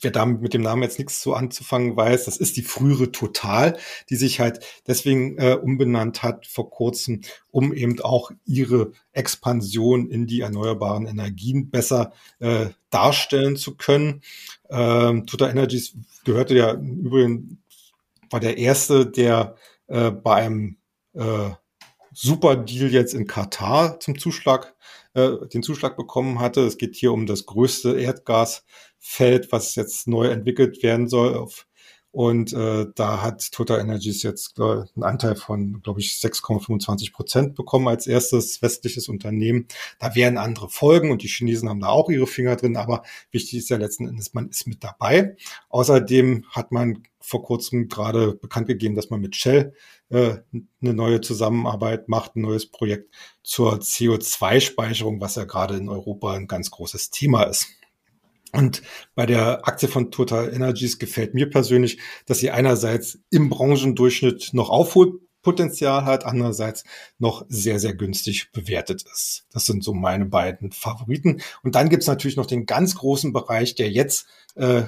wer 0.00 0.10
damit 0.10 0.42
mit 0.42 0.52
dem 0.52 0.62
Namen 0.62 0.82
jetzt 0.82 0.98
nichts 0.98 1.22
so 1.22 1.34
anzufangen 1.34 1.96
weiß, 1.96 2.24
das 2.24 2.36
ist 2.36 2.56
die 2.56 2.62
frühere 2.62 3.12
Total, 3.12 3.78
die 4.10 4.16
sich 4.16 4.40
halt 4.40 4.58
deswegen 4.88 5.38
äh, 5.38 5.52
umbenannt 5.54 6.24
hat 6.24 6.48
vor 6.48 6.68
kurzem, 6.68 7.20
um 7.52 7.72
eben 7.72 8.00
auch 8.00 8.32
ihre 8.44 8.90
Expansion 9.12 10.10
in 10.10 10.26
die 10.26 10.40
erneuerbaren 10.40 11.06
Energien 11.06 11.70
besser 11.70 12.12
äh, 12.40 12.70
darstellen 12.90 13.54
zu 13.54 13.76
können. 13.76 14.22
Ähm, 14.70 15.26
Total 15.26 15.48
Energies 15.48 15.94
gehörte 16.24 16.56
ja 16.56 16.72
im 16.72 17.06
Übrigen, 17.06 17.62
war 18.30 18.40
der 18.40 18.58
erste, 18.58 19.06
der 19.06 19.54
äh, 19.86 20.10
bei 20.10 20.34
einem 20.42 20.78
äh, 21.12 21.50
Super 22.12 22.56
Deal 22.56 22.90
jetzt 22.90 23.14
in 23.14 23.28
Katar 23.28 24.00
zum 24.00 24.18
Zuschlag, 24.18 24.74
äh, 25.18 25.48
den 25.48 25.62
Zuschlag 25.62 25.96
bekommen 25.96 26.40
hatte. 26.40 26.60
Es 26.60 26.78
geht 26.78 26.94
hier 26.96 27.12
um 27.12 27.26
das 27.26 27.46
größte 27.46 27.98
Erdgasfeld, 27.98 29.50
was 29.52 29.74
jetzt 29.74 30.06
neu 30.06 30.28
entwickelt 30.28 30.82
werden 30.82 31.08
soll 31.08 31.34
auf 31.34 31.66
und 32.10 32.52
äh, 32.54 32.86
da 32.94 33.22
hat 33.22 33.52
Total 33.52 33.80
Energies 33.80 34.22
jetzt 34.22 34.58
äh, 34.58 34.62
einen 34.62 35.02
Anteil 35.02 35.36
von, 35.36 35.82
glaube 35.82 36.00
ich, 36.00 36.12
6,25 36.12 37.12
Prozent 37.12 37.54
bekommen 37.54 37.86
als 37.86 38.06
erstes 38.06 38.62
westliches 38.62 39.08
Unternehmen. 39.08 39.66
Da 39.98 40.14
werden 40.14 40.38
andere 40.38 40.70
Folgen 40.70 41.10
und 41.10 41.22
die 41.22 41.28
Chinesen 41.28 41.68
haben 41.68 41.80
da 41.80 41.88
auch 41.88 42.08
ihre 42.08 42.26
Finger 42.26 42.56
drin, 42.56 42.76
aber 42.76 43.02
wichtig 43.30 43.58
ist 43.58 43.68
ja 43.68 43.76
letzten 43.76 44.08
Endes, 44.08 44.32
man 44.32 44.48
ist 44.48 44.66
mit 44.66 44.82
dabei. 44.82 45.36
Außerdem 45.68 46.44
hat 46.50 46.72
man 46.72 47.02
vor 47.20 47.42
kurzem 47.42 47.88
gerade 47.88 48.34
bekannt 48.34 48.68
gegeben, 48.68 48.94
dass 48.94 49.10
man 49.10 49.20
mit 49.20 49.36
Shell 49.36 49.74
äh, 50.08 50.36
eine 50.80 50.94
neue 50.94 51.20
Zusammenarbeit 51.20 52.08
macht, 52.08 52.36
ein 52.36 52.42
neues 52.42 52.70
Projekt 52.70 53.14
zur 53.42 53.74
CO2-Speicherung, 53.74 55.20
was 55.20 55.34
ja 55.34 55.44
gerade 55.44 55.76
in 55.76 55.90
Europa 55.90 56.32
ein 56.32 56.46
ganz 56.46 56.70
großes 56.70 57.10
Thema 57.10 57.42
ist. 57.42 57.66
Und 58.52 58.82
bei 59.14 59.26
der 59.26 59.66
Aktie 59.68 59.88
von 59.88 60.10
Total 60.10 60.52
Energies 60.52 60.98
gefällt 60.98 61.34
mir 61.34 61.50
persönlich, 61.50 61.98
dass 62.26 62.38
sie 62.38 62.50
einerseits 62.50 63.18
im 63.30 63.50
Branchendurchschnitt 63.50 64.50
noch 64.52 64.70
Aufholpotenzial 64.70 66.04
hat, 66.04 66.24
andererseits 66.24 66.84
noch 67.18 67.44
sehr, 67.48 67.78
sehr 67.78 67.94
günstig 67.94 68.50
bewertet 68.52 69.04
ist. 69.12 69.46
Das 69.52 69.66
sind 69.66 69.84
so 69.84 69.92
meine 69.92 70.26
beiden 70.26 70.72
Favoriten. 70.72 71.42
Und 71.62 71.74
dann 71.74 71.88
gibt's 71.88 72.06
natürlich 72.06 72.36
noch 72.36 72.46
den 72.46 72.64
ganz 72.64 72.94
großen 72.94 73.32
Bereich, 73.32 73.74
der 73.74 73.90
jetzt 73.90 74.26
äh, 74.54 74.84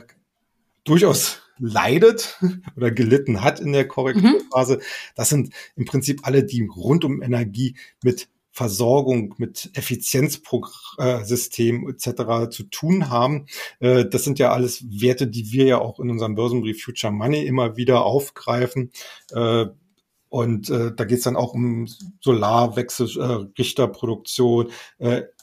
durchaus 0.84 1.42
leidet 1.58 2.38
oder 2.76 2.90
gelitten 2.90 3.42
hat 3.42 3.60
in 3.60 3.72
der 3.72 3.86
Korrekturphase. 3.86 4.76
Mhm. 4.76 4.82
Das 5.14 5.28
sind 5.28 5.52
im 5.76 5.84
Prinzip 5.84 6.20
alle, 6.22 6.44
die 6.44 6.62
rund 6.66 7.04
um 7.04 7.22
Energie 7.22 7.76
mit 8.02 8.28
Versorgung, 8.52 9.34
mit 9.38 9.70
Effizienzsystem 9.74 11.88
etc. 11.88 12.50
zu 12.50 12.64
tun 12.64 13.08
haben. 13.10 13.46
Äh, 13.78 14.04
das 14.06 14.24
sind 14.24 14.38
ja 14.38 14.52
alles 14.52 14.84
Werte, 15.00 15.26
die 15.26 15.52
wir 15.52 15.64
ja 15.66 15.78
auch 15.78 16.00
in 16.00 16.10
unserem 16.10 16.34
Börsenbrief 16.34 16.82
Future 16.82 17.12
Money 17.12 17.46
immer 17.46 17.76
wieder 17.76 18.04
aufgreifen. 18.04 18.90
Äh, 19.32 19.66
und 20.28 20.70
äh, 20.70 20.92
da 20.94 21.04
geht 21.04 21.18
es 21.18 21.24
dann 21.24 21.36
auch 21.36 21.54
um 21.54 21.86
Solarwechselrichterproduktion, 22.20 24.70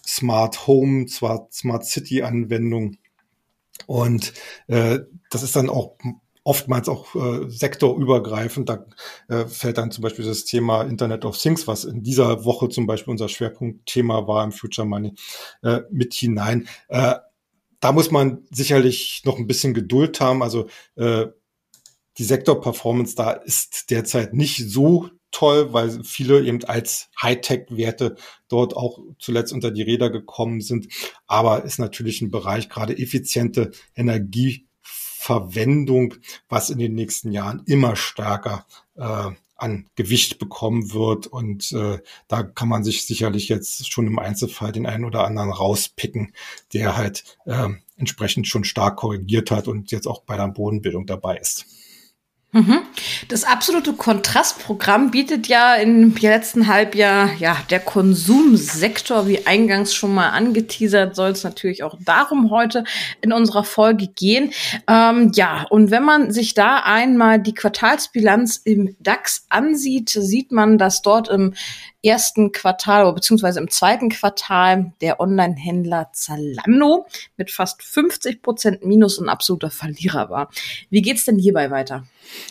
Smart 0.08 0.68
Home, 0.68 1.08
zwar 1.08 1.48
Smart 1.52 1.86
City 1.86 2.22
Anwendung. 2.22 2.98
Und 3.86 4.34
äh, 4.68 5.00
das 5.30 5.44
ist 5.44 5.56
dann 5.56 5.70
auch 5.70 5.98
oftmals 6.48 6.88
auch 6.88 7.14
äh, 7.14 7.50
sektorübergreifend. 7.50 8.70
Da 8.70 8.86
äh, 9.28 9.46
fällt 9.48 9.78
dann 9.78 9.92
zum 9.92 10.02
Beispiel 10.02 10.24
das 10.24 10.46
Thema 10.46 10.84
Internet 10.84 11.26
of 11.26 11.38
Things, 11.38 11.68
was 11.68 11.84
in 11.84 12.04
dieser 12.04 12.46
Woche 12.46 12.70
zum 12.70 12.88
Beispiel 12.88 13.12
unser 13.12 13.28
Schwerpunktthema 13.28 14.28
war 14.28 14.46
im 14.46 14.54
Future 14.54 14.88
Money, 14.88 15.14
äh, 15.62 15.82
mit 15.92 16.14
hinein. 16.14 16.70
Äh, 16.88 17.16
da 17.82 17.92
muss 17.92 18.12
man 18.12 18.46
sicherlich 18.50 19.24
noch 19.26 19.38
ein 19.38 19.46
bisschen 19.46 19.74
Geduld 19.74 20.22
haben. 20.22 20.42
Also 20.42 20.68
äh, 20.96 21.28
die 22.18 22.24
Sektor-Performance 22.24 23.16
da 23.16 23.32
ist 23.32 23.92
derzeit 23.92 24.34
nicht 24.34 24.70
so 24.70 25.10
toll, 25.32 25.74
weil 25.74 26.02
viele 26.06 26.42
eben 26.46 26.64
als 26.64 27.10
Hightech-Werte 27.22 28.16
dort 28.48 28.76
auch 28.76 29.00
zuletzt 29.20 29.52
unter 29.52 29.72
die 29.72 29.84
Räder 29.84 30.10
gekommen 30.10 30.62
sind. 30.62 30.88
Aber 31.28 31.66
ist 31.66 31.78
natürlich 31.78 32.22
ein 32.22 32.32
Bereich, 32.32 32.70
gerade 32.70 32.98
effiziente 32.98 33.72
Energie 33.96 34.67
Verwendung, 35.28 36.14
was 36.48 36.70
in 36.70 36.80
den 36.80 36.96
nächsten 36.96 37.34
Jahren 37.34 37.62
immer 37.66 37.98
stärker 37.98 38.66
äh, 38.96 39.32
an 39.58 39.90
Gewicht 39.96 40.40
bekommen 40.40 40.94
wird. 40.94 41.28
Und 41.28 41.74
äh, 41.74 42.00
da 42.30 42.44
kann 42.44 42.70
man 42.70 42.86
sich 42.86 43.06
sicherlich 43.06 43.50
jetzt 43.50 43.92
schon 43.92 44.08
im 44.08 44.20
Einzelfall 44.20 44.72
den 44.72 44.86
einen 44.86 45.04
oder 45.04 45.26
anderen 45.26 45.52
rauspicken, 45.52 46.34
der 46.72 46.96
halt 46.96 47.38
äh, 47.46 47.68
entsprechend 47.98 48.48
schon 48.48 48.64
stark 48.64 48.96
korrigiert 48.96 49.52
hat 49.52 49.68
und 49.68 49.92
jetzt 49.92 50.08
auch 50.08 50.22
bei 50.22 50.38
der 50.38 50.48
Bodenbildung 50.48 51.06
dabei 51.06 51.36
ist. 51.36 51.66
Mhm. 52.54 52.80
Das 53.28 53.44
absolute 53.44 53.92
Kontrastprogramm 53.92 55.12
bietet 55.12 55.48
ja 55.48 55.76
im 55.76 56.16
letzten 56.16 56.68
Halbjahr 56.68 57.34
ja 57.40 57.58
der 57.70 57.82
Konsumsektor, 57.82 59.28
wie 59.28 59.46
eingangs 59.46 59.94
schon 59.94 60.14
mal 60.14 60.30
angeteasert, 60.30 61.14
soll 61.14 61.32
es 61.32 61.44
natürlich 61.44 61.84
auch 61.84 61.98
darum 62.00 62.50
heute 62.50 62.86
in 63.22 63.34
unserer 63.34 63.66
Folge 63.66 64.08
gehen. 64.08 64.54
Ähm, 64.88 65.32
ja, 65.36 65.66
und 65.70 65.92
wenn 65.92 66.04
man 66.04 66.32
sich 66.32 66.54
da 66.54 66.78
einmal 66.78 67.40
die 67.40 67.54
Quartalsbilanz 67.54 68.62
im 68.64 68.96
DAX 69.02 69.46
ansieht, 69.50 70.10
sieht 70.10 70.54
man, 70.54 70.78
dass 70.78 71.02
dort 71.02 71.28
im 71.28 71.54
ersten 72.08 72.52
Quartal 72.52 73.04
oder 73.04 73.14
beziehungsweise 73.14 73.60
im 73.60 73.70
zweiten 73.70 74.10
Quartal 74.10 74.94
der 75.02 75.20
Online-Händler 75.20 76.10
Zalando 76.14 77.06
mit 77.36 77.52
fast 77.52 77.84
50 77.84 78.42
Prozent 78.42 78.86
Minus 78.86 79.20
ein 79.20 79.30
absoluter 79.30 79.70
Verlierer 79.70 80.30
war. 80.30 80.50
Wie 80.90 81.02
geht's 81.02 81.26
denn 81.26 81.38
hierbei 81.38 81.70
weiter? 81.72 82.06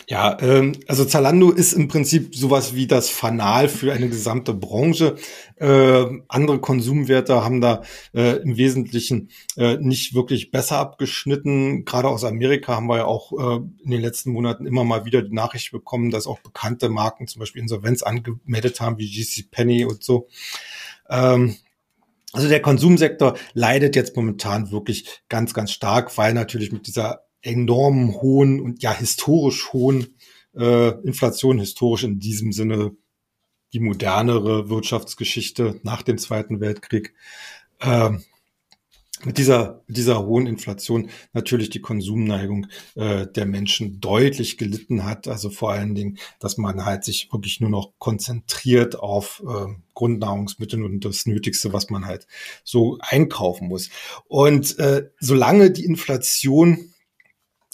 Ja, 0.07 0.37
ähm, 0.41 0.73
also 0.87 1.05
Zalando 1.05 1.51
ist 1.51 1.73
im 1.73 1.87
Prinzip 1.87 2.35
sowas 2.35 2.75
wie 2.75 2.87
das 2.87 3.09
Fanal 3.09 3.69
für 3.69 3.93
eine 3.93 4.09
gesamte 4.09 4.53
Branche. 4.53 5.15
Äh, 5.57 6.05
andere 6.27 6.59
Konsumwerte 6.59 7.43
haben 7.43 7.61
da 7.61 7.81
äh, 8.13 8.37
im 8.37 8.57
Wesentlichen 8.57 9.29
äh, 9.55 9.77
nicht 9.77 10.13
wirklich 10.13 10.51
besser 10.51 10.77
abgeschnitten. 10.77 11.83
Gerade 11.85 12.09
aus 12.09 12.23
Amerika 12.23 12.75
haben 12.75 12.87
wir 12.87 12.97
ja 12.97 13.05
auch 13.05 13.31
äh, 13.33 13.61
in 13.83 13.91
den 13.91 14.01
letzten 14.01 14.31
Monaten 14.31 14.65
immer 14.65 14.83
mal 14.83 15.05
wieder 15.05 15.21
die 15.21 15.33
Nachricht 15.33 15.71
bekommen, 15.71 16.11
dass 16.11 16.27
auch 16.27 16.39
bekannte 16.39 16.89
Marken 16.89 17.27
zum 17.27 17.39
Beispiel 17.39 17.61
Insolvenz 17.61 18.03
angemeldet 18.03 18.79
haben, 18.79 18.97
wie 18.97 19.09
GC 19.09 19.46
Penny 19.51 19.85
und 19.85 20.03
so. 20.03 20.27
Ähm, 21.09 21.55
also 22.33 22.49
der 22.49 22.61
Konsumsektor 22.61 23.37
leidet 23.53 23.95
jetzt 23.95 24.15
momentan 24.15 24.71
wirklich 24.71 25.21
ganz, 25.29 25.53
ganz 25.53 25.71
stark, 25.71 26.17
weil 26.17 26.33
natürlich 26.33 26.71
mit 26.71 26.87
dieser 26.87 27.25
enorm 27.41 28.21
hohen 28.21 28.59
und 28.59 28.83
ja 28.83 28.93
historisch 28.93 29.71
hohen 29.73 30.17
äh, 30.55 30.89
Inflation, 31.03 31.59
historisch 31.59 32.03
in 32.03 32.19
diesem 32.19 32.51
Sinne 32.51 32.91
die 33.73 33.79
modernere 33.79 34.69
Wirtschaftsgeschichte 34.69 35.79
nach 35.83 36.01
dem 36.01 36.17
Zweiten 36.17 36.59
Weltkrieg, 36.59 37.13
äh, 37.79 38.11
mit 39.27 39.37
dieser, 39.37 39.83
mit 39.87 39.97
dieser 39.97 40.25
hohen 40.25 40.47
Inflation 40.47 41.09
natürlich 41.33 41.69
die 41.69 41.81
Konsumneigung 41.81 42.67
äh, 42.95 43.27
der 43.27 43.45
Menschen 43.45 43.99
deutlich 43.99 44.57
gelitten 44.57 45.03
hat. 45.03 45.27
Also 45.27 45.49
vor 45.49 45.73
allen 45.73 45.95
Dingen, 45.95 46.17
dass 46.39 46.57
man 46.57 46.85
halt 46.85 47.03
sich 47.03 47.27
wirklich 47.33 47.59
nur 47.59 47.69
noch 47.69 47.91
konzentriert 47.99 48.97
auf 48.97 49.43
äh, 49.45 49.73
Grundnahrungsmittel 49.95 50.81
und 50.81 51.03
das 51.03 51.25
Nötigste, 51.25 51.73
was 51.73 51.89
man 51.89 52.05
halt 52.05 52.25
so 52.63 52.99
einkaufen 53.01 53.67
muss. 53.67 53.89
Und 54.29 54.79
äh, 54.79 55.09
solange 55.19 55.71
die 55.71 55.83
Inflation 55.83 56.93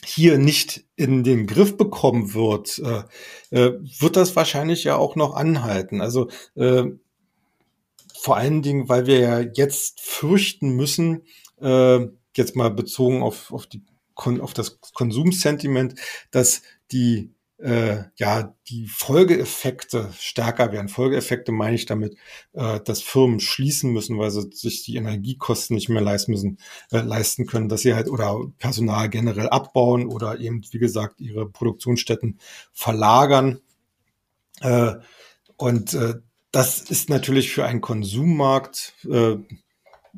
hier 0.03 0.39
nicht 0.39 0.85
in 0.95 1.23
den 1.23 1.45
Griff 1.45 1.77
bekommen 1.77 2.33
wird, 2.33 2.79
äh, 2.79 3.03
äh, 3.51 3.73
wird 3.99 4.15
das 4.15 4.35
wahrscheinlich 4.35 4.85
ja 4.85 4.95
auch 4.95 5.15
noch 5.15 5.35
anhalten. 5.35 6.01
Also 6.01 6.29
äh, 6.55 6.85
vor 8.23 8.37
allen 8.37 8.63
Dingen, 8.63 8.89
weil 8.89 9.05
wir 9.05 9.19
ja 9.19 9.39
jetzt 9.41 9.99
fürchten 9.99 10.77
müssen, 10.77 11.23
äh, 11.63 12.07
jetzt 12.35 12.55
mal 12.55 12.69
bezogen 12.69 13.23
auf, 13.23 13.51
auf, 13.51 13.67
die, 13.67 13.83
auf 14.15 14.53
das 14.53 14.79
Konsumsentiment, 14.93 15.95
dass 16.31 16.61
die 16.91 17.33
äh, 17.63 18.03
ja 18.17 18.55
die 18.67 18.87
Folgeeffekte 18.87 20.09
stärker 20.19 20.71
werden. 20.71 20.89
Folgeeffekte 20.89 21.51
meine 21.51 21.75
ich 21.75 21.85
damit, 21.85 22.17
äh, 22.53 22.79
dass 22.81 23.01
Firmen 23.01 23.39
schließen 23.39 23.91
müssen, 23.91 24.17
weil 24.19 24.31
sie 24.31 24.49
sich 24.51 24.83
die 24.83 24.97
Energiekosten 24.97 25.75
nicht 25.75 25.89
mehr 25.89 26.01
leisten 26.01 26.31
müssen, 26.31 26.57
äh, 26.91 26.99
leisten 26.99 27.45
können, 27.45 27.69
dass 27.69 27.81
sie 27.81 27.93
halt 27.93 28.09
oder 28.09 28.37
Personal 28.59 29.09
generell 29.09 29.49
abbauen 29.49 30.07
oder 30.07 30.39
eben 30.39 30.61
wie 30.71 30.79
gesagt 30.79 31.21
ihre 31.21 31.49
Produktionsstätten 31.49 32.39
verlagern. 32.73 33.61
Äh, 34.61 34.95
und 35.55 35.93
äh, 35.93 36.15
das 36.51 36.81
ist 36.81 37.09
natürlich 37.09 37.51
für 37.51 37.65
einen 37.65 37.81
Konsummarkt, 37.81 38.93
äh, 39.09 39.37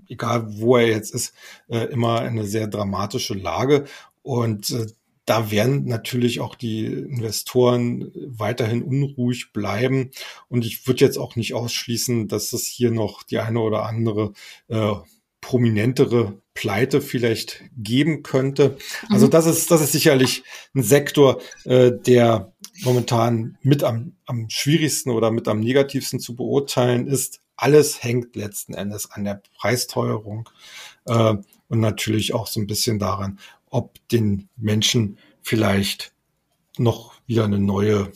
egal 0.08 0.58
wo 0.60 0.78
er 0.78 0.88
jetzt 0.88 1.14
ist, 1.14 1.34
äh, 1.68 1.86
immer 1.86 2.22
eine 2.22 2.46
sehr 2.46 2.68
dramatische 2.68 3.34
Lage. 3.34 3.86
Und 4.22 4.72
äh, 4.72 4.88
da 5.26 5.50
werden 5.50 5.86
natürlich 5.86 6.40
auch 6.40 6.56
die 6.56 6.86
Investoren 6.86 8.12
weiterhin 8.16 8.84
unruhig 8.84 9.52
bleiben. 9.54 10.12
Und 10.50 10.66
ich 10.66 10.86
würde 10.88 11.04
jetzt 11.04 11.18
auch 11.18 11.36
nicht 11.36 11.54
ausschließen, 11.54 12.28
dass 12.28 12.54
es 12.54 12.66
hier 12.66 12.92
noch 12.92 13.24
die 13.24 13.40
eine 13.40 13.60
oder 13.60 13.86
andere 13.86 14.34
äh, 14.68 14.94
prominentere 15.42 16.42
Pleite 16.54 17.02
vielleicht 17.02 17.64
geben 17.78 18.24
könnte. 18.24 18.78
Also 19.10 19.28
mhm. 19.28 19.32
das 19.32 19.46
ist, 19.46 19.70
das 19.70 19.82
ist 19.82 19.92
sicherlich 19.92 20.44
ein 20.74 20.84
Sektor, 20.84 21.42
äh, 21.66 21.92
der 21.92 22.54
momentan 22.82 23.58
mit 23.62 23.84
am, 23.84 24.14
am 24.26 24.50
schwierigsten 24.50 25.12
oder 25.12 25.32
mit 25.32 25.48
am 25.48 25.60
negativsten 25.60 26.20
zu 26.20 26.36
beurteilen 26.36 27.08
ist. 27.08 27.42
Alles 27.58 28.04
hängt 28.04 28.36
letzten 28.36 28.74
Endes 28.74 29.12
an 29.12 29.24
der 29.24 29.42
Preisteuerung 29.58 30.50
äh, 31.06 31.36
und 31.68 31.80
natürlich 31.80 32.34
auch 32.34 32.48
so 32.48 32.60
ein 32.60 32.68
bisschen 32.68 33.00
daran, 33.00 33.40
ob 33.70 33.96
den 34.10 34.50
Menschen 34.58 35.18
vielleicht 35.42 36.14
noch 36.78 37.14
wieder 37.28 37.46
eine 37.46 37.60
neue 37.60 38.12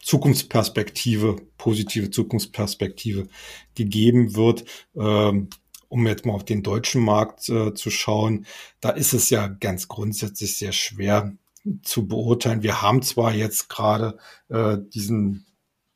Zukunftsperspektive, 0.00 1.36
positive 1.56 2.10
Zukunftsperspektive 2.10 3.28
gegeben 3.74 4.36
wird. 4.36 4.64
Ähm, 4.96 5.48
um 5.88 6.06
jetzt 6.08 6.26
mal 6.26 6.34
auf 6.34 6.44
den 6.44 6.62
deutschen 6.62 7.02
Markt 7.02 7.48
äh, 7.48 7.72
zu 7.72 7.88
schauen, 7.88 8.46
da 8.80 8.90
ist 8.90 9.12
es 9.12 9.30
ja 9.30 9.46
ganz 9.46 9.86
grundsätzlich 9.86 10.58
sehr 10.58 10.72
schwer 10.72 11.32
zu 11.82 12.08
beurteilen. 12.08 12.64
Wir 12.64 12.82
haben 12.82 13.00
zwar 13.02 13.32
jetzt 13.32 13.68
gerade 13.68 14.18
äh, 14.48 14.76
diesen, 14.92 15.46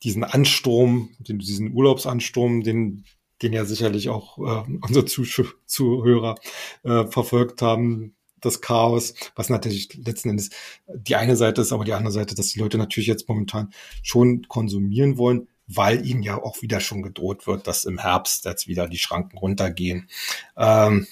diesen 0.03 0.25
Ansturm, 0.25 1.11
den, 1.19 1.39
diesen 1.39 1.73
Urlaubsansturm, 1.73 2.63
den, 2.63 3.05
den 3.43 3.53
ja 3.53 3.65
sicherlich 3.65 4.09
auch 4.09 4.39
äh, 4.39 4.71
unsere 4.81 5.05
Zuhörer 5.05 6.37
äh, 6.85 7.05
verfolgt 7.07 7.63
haben, 7.63 8.15
das 8.41 8.61
Chaos, 8.61 9.15
was 9.35 9.49
natürlich 9.49 9.95
letzten 9.95 10.31
Endes 10.31 10.51
die 10.87 11.17
eine 11.17 11.37
Seite 11.37 11.61
ist, 11.61 11.73
aber 11.73 11.85
die 11.85 11.93
andere 11.93 12.13
Seite, 12.13 12.35
dass 12.35 12.49
die 12.49 12.61
Leute 12.61 12.79
natürlich 12.79 13.09
jetzt 13.09 13.29
momentan 13.29 13.73
schon 14.03 14.47
konsumieren 14.49 15.19
wollen, 15.19 15.49
weil 15.67 16.07
ihnen 16.07 16.23
ja 16.23 16.41
auch 16.41 16.63
wieder 16.63 16.81
schon 16.81 17.03
gedroht 17.03 17.47
wird, 17.47 17.67
dass 17.67 17.85
im 17.85 17.99
Herbst 17.99 18.45
jetzt 18.45 18.69
wieder 18.69 18.89
die 18.89 18.99
Schranken 18.99 19.39
runtergehen. 19.39 20.09
Ähm, 20.57 21.07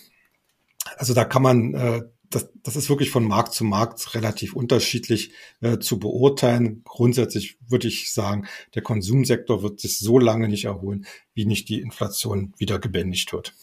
also 0.97 1.15
da 1.15 1.25
kann 1.25 1.43
man 1.43 1.75
äh, 1.75 2.03
das, 2.31 2.49
das 2.63 2.77
ist 2.77 2.89
wirklich 2.89 3.11
von 3.11 3.27
Markt 3.27 3.55
zu 3.55 3.65
Markt 3.65 4.15
relativ 4.15 4.55
unterschiedlich 4.55 5.33
äh, 5.61 5.79
zu 5.79 5.99
beurteilen. 5.99 6.83
Grundsätzlich 6.85 7.59
würde 7.69 7.89
ich 7.89 8.13
sagen, 8.13 8.47
der 8.75 8.83
Konsumsektor 8.83 9.63
wird 9.63 9.81
sich 9.81 9.99
so 9.99 10.19
lange 10.19 10.49
nicht 10.49 10.65
erholen, 10.65 11.07
wie 11.35 11.47
nicht 11.47 11.69
die 11.69 11.81
Inflation 11.81 12.55
wieder 12.59 12.79
gebändigt 12.79 13.33
wird. 13.33 13.55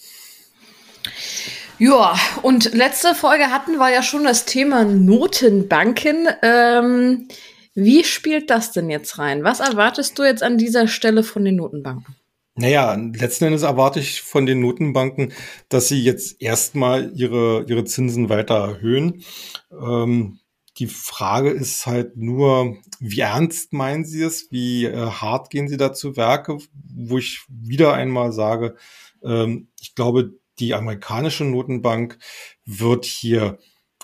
Ja, 1.79 2.15
und 2.43 2.73
letzte 2.73 3.15
Folge 3.15 3.51
hatten 3.51 3.77
wir 3.77 3.91
ja 3.91 4.03
schon 4.03 4.23
das 4.23 4.45
Thema 4.45 4.85
Notenbanken. 4.85 6.27
Ähm, 6.41 7.27
wie 7.73 8.03
spielt 8.03 8.49
das 8.49 8.71
denn 8.71 8.89
jetzt 8.89 9.17
rein? 9.17 9.43
Was 9.43 9.59
erwartest 9.59 10.17
du 10.19 10.23
jetzt 10.23 10.43
an 10.43 10.57
dieser 10.57 10.87
Stelle 10.87 11.23
von 11.23 11.43
den 11.43 11.55
Notenbanken? 11.55 12.15
Naja, 12.55 12.93
letzten 12.93 13.45
Endes 13.45 13.63
erwarte 13.63 13.99
ich 13.99 14.21
von 14.21 14.45
den 14.45 14.59
Notenbanken, 14.59 15.33
dass 15.69 15.87
sie 15.87 16.03
jetzt 16.03 16.39
erstmal 16.39 17.11
ihre, 17.15 17.65
ihre 17.67 17.83
Zinsen 17.83 18.29
weiter 18.29 18.55
erhöhen. 18.55 19.23
Ähm, 19.71 20.39
die 20.77 20.87
Frage 20.87 21.49
ist 21.49 21.87
halt 21.87 22.15
nur, 22.15 22.77
wie 22.99 23.21
ernst 23.21 23.73
meinen 23.73 24.05
Sie 24.05 24.21
es? 24.21 24.51
Wie 24.51 24.85
äh, 24.85 24.95
hart 24.95 25.49
gehen 25.49 25.67
Sie 25.67 25.77
da 25.77 25.93
zu 25.93 26.15
Werke? 26.15 26.59
Wo 26.73 27.17
ich 27.17 27.41
wieder 27.47 27.93
einmal 27.93 28.31
sage, 28.31 28.75
ähm, 29.23 29.69
ich 29.79 29.95
glaube, 29.95 30.33
die 30.59 30.75
amerikanische 30.75 31.45
Notenbank 31.45 32.19
wird 32.65 33.05
hier 33.05 33.57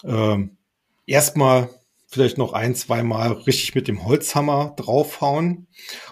ähm, 0.04 0.58
erstmal 1.06 1.70
vielleicht 2.08 2.40
noch 2.40 2.54
ein, 2.54 2.74
zwei 2.74 3.04
Mal 3.04 3.32
richtig 3.32 3.76
mit 3.76 3.88
dem 3.88 4.06
Holzhammer 4.06 4.74
draufhauen. 4.76 5.68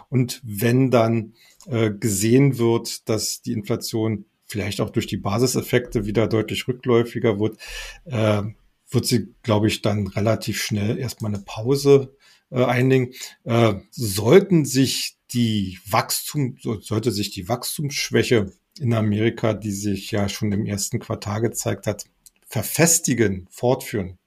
Und 0.10 0.41
wenn 0.43 0.91
dann 0.91 1.34
äh, 1.70 1.92
gesehen 1.92 2.58
wird, 2.58 3.08
dass 3.10 3.42
die 3.42 3.54
Inflation 3.54 4.26
vielleicht 4.46 4.82
auch 4.82 4.90
durch 4.90 5.08
die 5.08 5.18
Basiseffekte 5.18 6.06
wieder 6.06 6.28
deutlich 6.28 6.68
rückläufiger 6.68 7.40
wird, 7.40 7.58
äh, 8.06 8.44
wird 8.90 9.06
sie, 9.06 9.34
glaube 9.44 9.68
ich, 9.68 9.82
dann 9.82 10.08
relativ 10.08 10.62
schnell 10.62 10.98
erstmal 10.98 11.34
eine 11.34 11.44
Pause 11.44 12.16
äh, 12.50 12.64
einlegen. 12.64 13.14
Äh, 13.44 13.76
sollten 13.92 14.66
sich 14.66 15.18
die 15.32 15.80
Wachstum, 15.90 16.58
sollte 16.62 17.12
sich 17.12 17.32
die 17.32 17.50
Wachstumsschwäche 17.50 18.54
in 18.80 18.94
Amerika, 18.94 19.54
die 19.54 19.72
sich 19.72 20.12
ja 20.12 20.30
schon 20.30 20.52
im 20.52 20.66
ersten 20.66 21.00
Quartal 21.00 21.42
gezeigt 21.42 21.88
hat, 21.88 22.06
verfestigen, 22.48 23.48
fortführen 23.52 24.18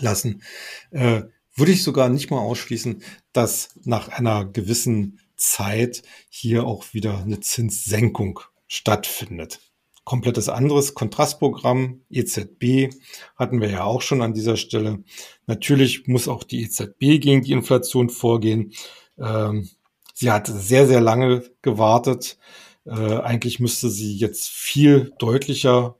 lassen, 0.00 0.42
äh, 0.90 1.22
würde 1.54 1.72
ich 1.72 1.82
sogar 1.82 2.08
nicht 2.08 2.30
mal 2.30 2.40
ausschließen, 2.40 3.02
dass 3.32 3.78
nach 3.84 4.08
einer 4.08 4.46
gewissen 4.46 5.20
Zeit 5.42 6.02
hier 6.28 6.64
auch 6.64 6.94
wieder 6.94 7.18
eine 7.18 7.40
Zinssenkung 7.40 8.40
stattfindet. 8.68 9.60
Komplettes 10.04 10.48
anderes 10.48 10.94
Kontrastprogramm, 10.94 12.02
EZB, 12.10 12.94
hatten 13.36 13.60
wir 13.60 13.70
ja 13.70 13.84
auch 13.84 14.02
schon 14.02 14.22
an 14.22 14.34
dieser 14.34 14.56
Stelle. 14.56 15.04
Natürlich 15.46 16.06
muss 16.06 16.28
auch 16.28 16.42
die 16.42 16.62
EZB 16.62 17.20
gegen 17.20 17.42
die 17.42 17.52
Inflation 17.52 18.08
vorgehen. 18.08 18.72
Ähm, 19.18 19.68
sie 20.14 20.30
hat 20.30 20.46
sehr, 20.48 20.86
sehr 20.86 21.00
lange 21.00 21.44
gewartet. 21.62 22.38
Äh, 22.84 23.18
eigentlich 23.18 23.60
müsste 23.60 23.90
sie 23.90 24.16
jetzt 24.16 24.48
viel 24.48 25.12
deutlicher 25.18 25.96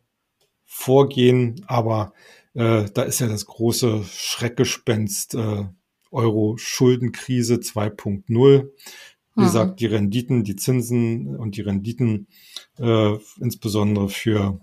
vorgehen, 0.64 1.64
aber 1.68 2.12
äh, 2.54 2.84
da 2.92 3.02
ist 3.02 3.20
ja 3.20 3.28
das 3.28 3.46
große 3.46 4.04
Schreckgespenst 4.04 5.34
äh, 5.34 5.64
Euro-Schuldenkrise 6.12 7.56
2.0. 7.56 8.68
Wie 9.34 9.40
mhm. 9.40 9.44
gesagt, 9.44 9.80
die 9.80 9.86
Renditen, 9.86 10.44
die 10.44 10.56
Zinsen 10.56 11.36
und 11.36 11.56
die 11.56 11.62
Renditen, 11.62 12.26
äh, 12.78 13.16
insbesondere 13.40 14.08
für 14.08 14.60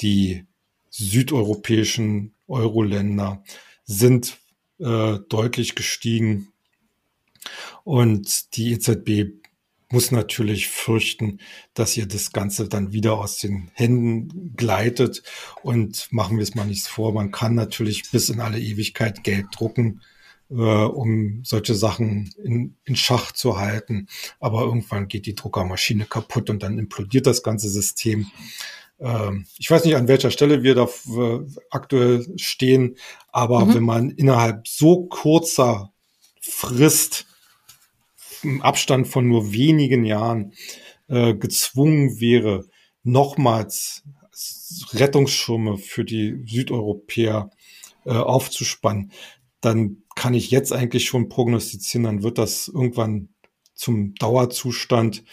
die 0.00 0.44
südeuropäischen 0.90 2.34
Euro-Länder, 2.46 3.42
sind 3.84 4.38
äh, 4.78 5.18
deutlich 5.28 5.74
gestiegen. 5.74 6.48
Und 7.84 8.56
die 8.56 8.72
EZB 8.72 9.32
muss 9.90 10.10
natürlich 10.10 10.68
fürchten, 10.68 11.38
dass 11.72 11.96
ihr 11.96 12.06
das 12.06 12.32
Ganze 12.32 12.68
dann 12.68 12.92
wieder 12.92 13.14
aus 13.14 13.38
den 13.38 13.70
Händen 13.74 14.54
gleitet. 14.56 15.22
Und 15.62 16.08
machen 16.10 16.36
wir 16.36 16.42
es 16.42 16.54
mal 16.54 16.66
nichts 16.66 16.88
vor, 16.88 17.12
man 17.12 17.30
kann 17.30 17.54
natürlich 17.54 18.10
bis 18.10 18.28
in 18.28 18.40
alle 18.40 18.58
Ewigkeit 18.58 19.24
Geld 19.24 19.46
drucken 19.52 20.02
äh, 20.50 20.54
um 20.54 21.42
solche 21.44 21.74
Sachen 21.74 22.32
in, 22.42 22.76
in 22.84 22.96
Schach 22.96 23.32
zu 23.32 23.58
halten. 23.58 24.08
Aber 24.40 24.62
irgendwann 24.62 25.08
geht 25.08 25.26
die 25.26 25.34
Druckermaschine 25.34 26.06
kaputt 26.06 26.50
und 26.50 26.62
dann 26.62 26.78
implodiert 26.78 27.26
das 27.26 27.42
ganze 27.42 27.68
System. 27.68 28.30
Ähm, 29.00 29.46
ich 29.58 29.70
weiß 29.70 29.84
nicht, 29.84 29.96
an 29.96 30.08
welcher 30.08 30.30
Stelle 30.30 30.62
wir 30.62 30.74
da 30.74 30.84
äh, 30.84 31.40
aktuell 31.70 32.26
stehen, 32.36 32.96
aber 33.32 33.66
mhm. 33.66 33.74
wenn 33.74 33.84
man 33.84 34.10
innerhalb 34.10 34.66
so 34.66 35.06
kurzer 35.06 35.92
Frist 36.40 37.26
im 38.42 38.62
Abstand 38.62 39.08
von 39.08 39.28
nur 39.28 39.52
wenigen 39.52 40.04
Jahren 40.04 40.52
äh, 41.08 41.34
gezwungen 41.34 42.20
wäre, 42.20 42.66
nochmals 43.02 44.02
Rettungsschirme 44.92 45.78
für 45.78 46.04
die 46.04 46.42
Südeuropäer 46.46 47.50
äh, 48.04 48.12
aufzuspannen, 48.12 49.12
dann 49.60 50.02
kann 50.14 50.34
ich 50.34 50.50
jetzt 50.50 50.72
eigentlich 50.72 51.06
schon 51.06 51.28
prognostizieren, 51.28 52.04
dann 52.04 52.22
wird 52.22 52.38
das 52.38 52.68
irgendwann 52.68 53.28
zum 53.74 54.14
Dauerzustand 54.14 55.24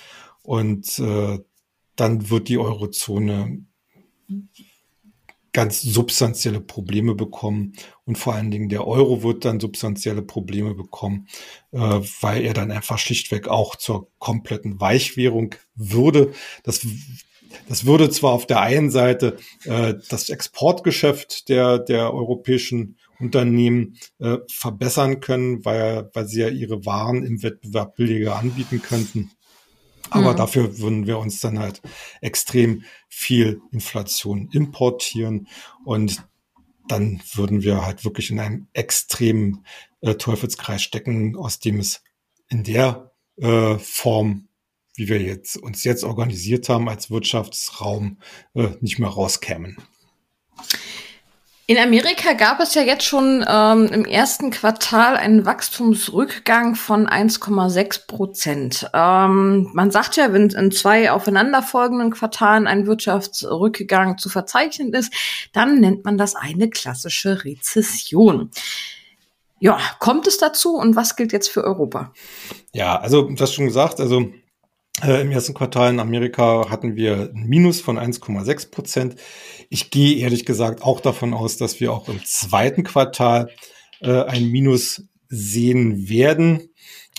und 0.43 0.99
äh, 0.99 1.39
dann 1.95 2.29
wird 2.29 2.49
die 2.49 2.57
Eurozone 2.57 3.65
ganz 5.53 5.81
substanzielle 5.81 6.59
Probleme 6.59 7.15
bekommen 7.15 7.73
und 8.03 8.17
vor 8.17 8.35
allen 8.35 8.51
Dingen 8.51 8.67
der 8.67 8.85
Euro 8.85 9.23
wird 9.23 9.45
dann 9.45 9.61
substanzielle 9.61 10.21
Probleme 10.21 10.75
bekommen, 10.75 11.27
äh, 11.71 11.79
weil 11.79 12.43
er 12.43 12.53
dann 12.53 12.71
einfach 12.71 12.99
schlichtweg 12.99 13.47
auch 13.47 13.75
zur 13.77 14.11
kompletten 14.19 14.81
Weichwährung 14.81 15.55
würde. 15.75 16.33
Das 16.63 16.85
das 17.69 17.85
würde 17.85 18.09
zwar 18.09 18.33
auf 18.33 18.45
der 18.45 18.61
einen 18.61 18.91
Seite 18.91 19.37
äh, 19.63 19.95
das 20.09 20.29
Exportgeschäft 20.29 21.49
der, 21.49 21.79
der 21.79 22.13
europäischen 22.13 22.97
Unternehmen 23.19 23.97
äh, 24.19 24.37
verbessern 24.47 25.19
können, 25.19 25.63
weil, 25.65 26.09
weil 26.13 26.27
sie 26.27 26.41
ja 26.41 26.49
ihre 26.49 26.85
Waren 26.85 27.25
im 27.25 27.43
Wettbewerb 27.43 27.95
billiger 27.95 28.35
anbieten 28.37 28.81
könnten. 28.81 29.31
Aber 30.09 30.33
mhm. 30.33 30.37
dafür 30.37 30.77
würden 30.79 31.07
wir 31.07 31.17
uns 31.17 31.39
dann 31.39 31.59
halt 31.59 31.81
extrem 32.21 32.83
viel 33.09 33.61
Inflation 33.71 34.49
importieren 34.51 35.47
und 35.83 36.23
dann 36.87 37.21
würden 37.33 37.63
wir 37.63 37.83
halt 37.83 38.05
wirklich 38.05 38.29
in 38.29 38.39
einem 38.39 38.67
extremen 38.73 39.65
äh, 40.01 40.15
Teufelskreis 40.15 40.83
stecken, 40.83 41.35
aus 41.35 41.59
dem 41.59 41.79
es 41.79 42.03
in 42.49 42.63
der 42.63 43.11
äh, 43.37 43.79
Form 43.79 44.47
wie 44.95 45.09
wir 45.09 45.21
jetzt, 45.21 45.57
uns 45.57 45.83
jetzt 45.83 46.03
organisiert 46.03 46.69
haben 46.69 46.89
als 46.89 47.11
Wirtschaftsraum, 47.11 48.17
äh, 48.53 48.69
nicht 48.81 48.99
mehr 48.99 49.09
rauskämen. 49.09 49.77
In 51.67 51.79
Amerika 51.79 52.33
gab 52.33 52.59
es 52.59 52.75
ja 52.75 52.83
jetzt 52.83 53.05
schon 53.05 53.43
ähm, 53.47 53.87
im 53.87 54.05
ersten 54.05 54.51
Quartal 54.51 55.17
einen 55.17 55.47
Wachstumsrückgang 55.47 56.75
von 56.75 57.07
1,6 57.07 58.05
Prozent. 58.05 58.87
Ähm, 58.93 59.71
man 59.73 59.89
sagt 59.89 60.15
ja, 60.15 60.31
wenn 60.31 60.51
in 60.51 60.71
zwei 60.71 61.09
aufeinanderfolgenden 61.09 62.11
Quartalen 62.11 62.67
ein 62.67 62.85
Wirtschaftsrückgang 62.85 64.19
zu 64.19 64.29
verzeichnen 64.29 64.93
ist, 64.93 65.11
dann 65.53 65.79
nennt 65.79 66.05
man 66.05 66.19
das 66.19 66.35
eine 66.35 66.69
klassische 66.69 67.43
Rezession. 67.43 68.51
Ja, 69.59 69.79
kommt 69.97 70.27
es 70.27 70.37
dazu 70.37 70.75
und 70.75 70.95
was 70.95 71.15
gilt 71.15 71.33
jetzt 71.33 71.49
für 71.49 71.63
Europa? 71.63 72.13
Ja, 72.73 72.99
also 72.99 73.23
du 73.23 73.41
hast 73.41 73.53
schon 73.55 73.65
gesagt, 73.65 73.99
also 73.99 74.27
äh, 75.03 75.21
Im 75.21 75.31
ersten 75.31 75.53
Quartal 75.53 75.91
in 75.91 75.99
Amerika 75.99 76.69
hatten 76.69 76.95
wir 76.95 77.31
ein 77.33 77.47
Minus 77.47 77.81
von 77.81 77.99
1,6 77.99 78.71
Prozent. 78.71 79.15
Ich 79.69 79.89
gehe 79.89 80.17
ehrlich 80.17 80.45
gesagt 80.45 80.83
auch 80.83 81.01
davon 81.01 81.33
aus, 81.33 81.57
dass 81.57 81.79
wir 81.79 81.91
auch 81.91 82.07
im 82.07 82.23
zweiten 82.23 82.83
Quartal 82.83 83.49
äh, 83.99 84.23
ein 84.23 84.47
Minus 84.47 85.03
sehen 85.27 86.07
werden. 86.07 86.69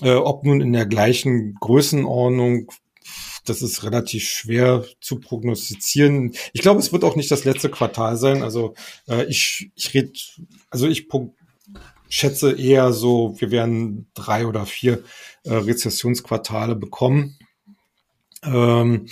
Äh, 0.03 0.15
ob 0.15 0.45
nun 0.45 0.61
in 0.61 0.73
der 0.73 0.87
gleichen 0.87 1.55
Größenordnung, 1.61 2.71
das 3.45 3.63
ist 3.63 3.85
relativ 3.85 4.25
schwer 4.25 4.85
zu 5.01 5.21
prognostizieren. 5.21 6.35
Ich 6.53 6.63
glaube, 6.63 6.81
es 6.81 6.93
wird 6.93 7.05
auch 7.05 7.17
nicht 7.17 7.31
das 7.31 7.45
letzte 7.45 7.71
Quartal 7.71 8.17
sein. 8.17 8.43
Also 8.43 8.75
äh, 9.09 9.25
ich, 9.27 9.71
ich 9.75 9.93
rede, 9.93 10.13
also 10.71 10.89
ich 10.89 11.09
schätze 12.09 12.53
eher 12.53 12.93
so, 12.93 13.35
wir 13.39 13.51
werden 13.51 14.09
drei 14.15 14.47
oder 14.47 14.67
vier 14.67 15.03
äh, 15.45 15.55
Rezessionsquartale 15.55 16.75
bekommen. 16.75 17.36
Ähm, 18.43 19.07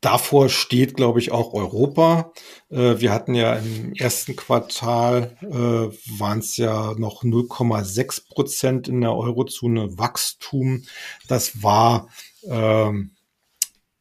davor 0.00 0.48
steht, 0.48 0.96
glaube 0.96 1.20
ich, 1.20 1.32
auch 1.32 1.54
Europa. 1.54 2.32
Äh, 2.70 3.00
wir 3.00 3.12
hatten 3.12 3.34
ja 3.34 3.54
im 3.54 3.94
ersten 3.94 4.36
Quartal, 4.36 5.36
äh, 5.42 6.18
waren 6.18 6.40
es 6.40 6.56
ja 6.56 6.94
noch 6.94 7.22
0,6 7.22 8.28
Prozent 8.28 8.88
in 8.88 9.00
der 9.00 9.14
Eurozone 9.14 9.98
Wachstum. 9.98 10.84
Das 11.28 11.62
war 11.62 12.08
ähm, 12.44 13.12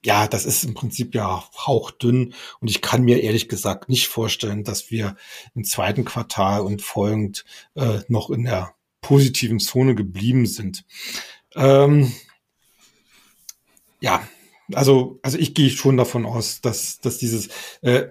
ja, 0.04 0.28
das 0.28 0.46
ist 0.46 0.64
im 0.64 0.74
Prinzip 0.74 1.14
ja 1.14 1.44
hauchdünn 1.56 2.34
und 2.60 2.70
ich 2.70 2.82
kann 2.82 3.04
mir 3.04 3.22
ehrlich 3.22 3.50
gesagt 3.50 3.88
nicht 3.90 4.08
vorstellen, 4.08 4.64
dass 4.64 4.90
wir 4.90 5.16
im 5.54 5.64
zweiten 5.64 6.06
Quartal 6.06 6.62
und 6.62 6.82
folgend 6.82 7.46
äh, 7.76 8.00
noch 8.08 8.30
in 8.30 8.46
der 8.46 8.74
positiven 9.02 9.60
Zone 9.60 9.96
geblieben 9.96 10.48
sind. 10.48 10.86
Ähm, 11.56 12.12
ja, 14.02 14.28
also, 14.74 15.20
also 15.22 15.38
ich 15.38 15.54
gehe 15.54 15.70
schon 15.70 15.98
davon 15.98 16.26
aus, 16.26 16.62
dass, 16.62 17.00
dass 17.00 17.18
dieses 17.18 17.50
äh, 17.82 18.08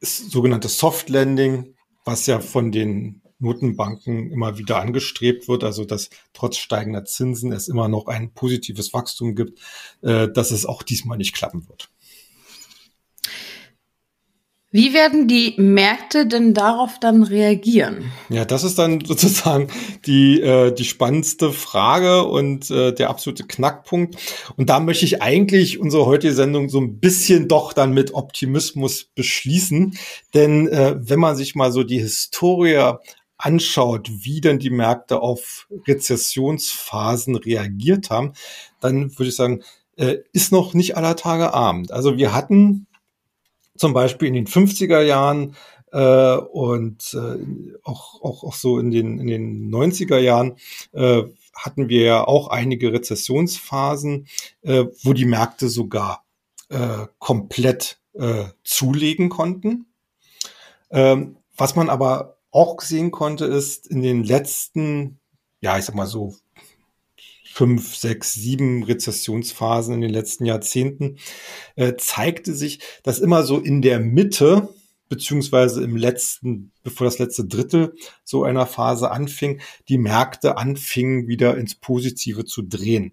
sogenannte 0.00 0.68
Soft 0.68 1.08
Landing, 1.08 1.74
was 2.04 2.26
ja 2.26 2.40
von 2.40 2.72
den 2.72 3.22
Notenbanken 3.40 4.30
immer 4.30 4.58
wieder 4.58 4.80
angestrebt 4.80 5.48
wird, 5.48 5.62
also 5.64 5.84
dass 5.84 6.10
trotz 6.32 6.56
steigender 6.56 7.04
Zinsen 7.04 7.52
es 7.52 7.68
immer 7.68 7.88
noch 7.88 8.06
ein 8.06 8.32
positives 8.32 8.92
Wachstum 8.92 9.34
gibt, 9.34 9.60
äh, 10.02 10.28
dass 10.28 10.50
es 10.50 10.66
auch 10.66 10.82
diesmal 10.82 11.18
nicht 11.18 11.34
klappen 11.34 11.68
wird. 11.68 11.90
Wie 14.70 14.92
werden 14.92 15.28
die 15.28 15.54
Märkte 15.56 16.26
denn 16.26 16.52
darauf 16.52 17.00
dann 17.00 17.22
reagieren? 17.22 18.12
Ja, 18.28 18.44
das 18.44 18.64
ist 18.64 18.78
dann 18.78 19.00
sozusagen 19.04 19.68
die, 20.04 20.42
äh, 20.42 20.72
die 20.74 20.84
spannendste 20.84 21.52
Frage 21.52 22.24
und 22.24 22.70
äh, 22.70 22.92
der 22.92 23.08
absolute 23.08 23.46
Knackpunkt. 23.46 24.16
Und 24.56 24.68
da 24.68 24.78
möchte 24.80 25.06
ich 25.06 25.22
eigentlich 25.22 25.78
unsere 25.78 26.04
heutige 26.04 26.34
Sendung 26.34 26.68
so 26.68 26.80
ein 26.80 27.00
bisschen 27.00 27.48
doch 27.48 27.72
dann 27.72 27.94
mit 27.94 28.12
Optimismus 28.12 29.04
beschließen. 29.14 29.96
Denn 30.34 30.68
äh, 30.68 30.96
wenn 30.98 31.18
man 31.18 31.34
sich 31.34 31.54
mal 31.54 31.72
so 31.72 31.82
die 31.82 32.00
Historie 32.00 32.92
anschaut, 33.38 34.10
wie 34.10 34.42
denn 34.42 34.58
die 34.58 34.70
Märkte 34.70 35.22
auf 35.22 35.66
Rezessionsphasen 35.86 37.36
reagiert 37.36 38.10
haben, 38.10 38.34
dann 38.80 39.16
würde 39.18 39.30
ich 39.30 39.36
sagen, 39.36 39.62
äh, 39.96 40.18
ist 40.32 40.52
noch 40.52 40.74
nicht 40.74 40.96
aller 40.96 41.16
Tage 41.16 41.54
Abend. 41.54 41.90
Also 41.90 42.18
wir 42.18 42.34
hatten 42.34 42.87
zum 43.78 43.92
Beispiel 43.92 44.28
in 44.28 44.34
den 44.34 44.46
50er 44.46 45.00
Jahren 45.00 45.56
äh, 45.92 46.36
und 46.36 47.14
äh, 47.14 47.78
auch, 47.82 48.22
auch, 48.22 48.44
auch 48.44 48.54
so 48.54 48.78
in 48.78 48.90
den, 48.90 49.18
in 49.18 49.26
den 49.26 49.70
90er 49.70 50.18
Jahren 50.18 50.56
äh, 50.92 51.22
hatten 51.54 51.88
wir 51.88 52.02
ja 52.02 52.24
auch 52.24 52.48
einige 52.48 52.92
Rezessionsphasen, 52.92 54.28
äh, 54.62 54.84
wo 55.02 55.12
die 55.12 55.24
Märkte 55.24 55.68
sogar 55.68 56.24
äh, 56.68 57.06
komplett 57.18 58.00
äh, 58.14 58.44
zulegen 58.64 59.28
konnten. 59.28 59.86
Ähm, 60.90 61.36
was 61.56 61.74
man 61.74 61.88
aber 61.90 62.38
auch 62.50 62.80
sehen 62.80 63.10
konnte, 63.10 63.44
ist 63.44 63.86
in 63.86 64.02
den 64.02 64.24
letzten, 64.24 65.18
ja, 65.60 65.78
ich 65.78 65.84
sag 65.84 65.94
mal 65.94 66.06
so 66.06 66.34
fünf, 67.58 67.96
sechs, 67.96 68.34
sieben 68.34 68.84
Rezessionsphasen 68.84 69.92
in 69.94 70.00
den 70.00 70.12
letzten 70.12 70.44
Jahrzehnten, 70.44 71.16
äh, 71.74 71.96
zeigte 71.96 72.54
sich, 72.54 72.78
dass 73.02 73.18
immer 73.18 73.42
so 73.42 73.58
in 73.58 73.82
der 73.82 73.98
Mitte, 73.98 74.68
beziehungsweise 75.08 75.82
im 75.82 75.96
letzten, 75.96 76.70
bevor 76.84 77.06
das 77.06 77.18
letzte 77.18 77.46
Drittel 77.46 77.96
so 78.22 78.44
einer 78.44 78.64
Phase 78.64 79.10
anfing, 79.10 79.60
die 79.88 79.98
Märkte 79.98 80.56
anfingen 80.56 81.26
wieder 81.26 81.58
ins 81.58 81.74
Positive 81.74 82.44
zu 82.44 82.62
drehen. 82.62 83.10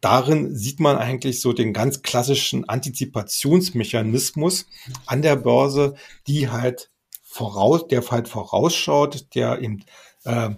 Darin 0.00 0.56
sieht 0.56 0.80
man 0.80 0.96
eigentlich 0.96 1.40
so 1.40 1.52
den 1.52 1.72
ganz 1.72 2.02
klassischen 2.02 2.68
Antizipationsmechanismus 2.68 4.66
an 5.06 5.22
der 5.22 5.36
Börse, 5.36 5.94
die 6.26 6.48
halt 6.48 6.90
voraus, 7.22 7.86
der 7.86 8.04
halt 8.10 8.26
vorausschaut, 8.26 9.32
der 9.36 9.62
eben 9.62 9.84
äh, 10.24 10.50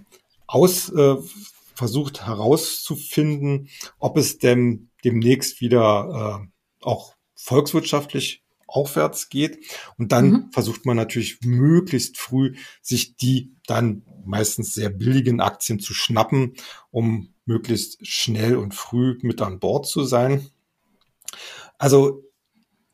aus 0.47 0.89
äh, 0.89 1.17
versucht 1.79 2.27
herauszufinden, 2.27 3.69
ob 3.99 4.17
es 4.17 4.37
denn 4.37 4.89
demnächst 5.05 5.61
wieder 5.61 6.43
äh, 6.43 6.85
auch 6.85 7.15
volkswirtschaftlich 7.35 8.43
aufwärts 8.67 9.29
geht. 9.29 9.65
Und 9.97 10.11
dann 10.11 10.29
mhm. 10.29 10.51
versucht 10.51 10.85
man 10.85 10.97
natürlich 10.97 11.39
möglichst 11.41 12.17
früh, 12.17 12.55
sich 12.81 13.15
die 13.15 13.53
dann 13.65 14.03
meistens 14.25 14.73
sehr 14.73 14.89
billigen 14.89 15.39
Aktien 15.39 15.79
zu 15.79 15.93
schnappen, 15.93 16.55
um 16.91 17.33
möglichst 17.45 18.05
schnell 18.05 18.57
und 18.57 18.75
früh 18.75 19.17
mit 19.21 19.41
an 19.41 19.59
Bord 19.59 19.87
zu 19.87 20.03
sein. 20.03 20.49
Also 21.77 22.25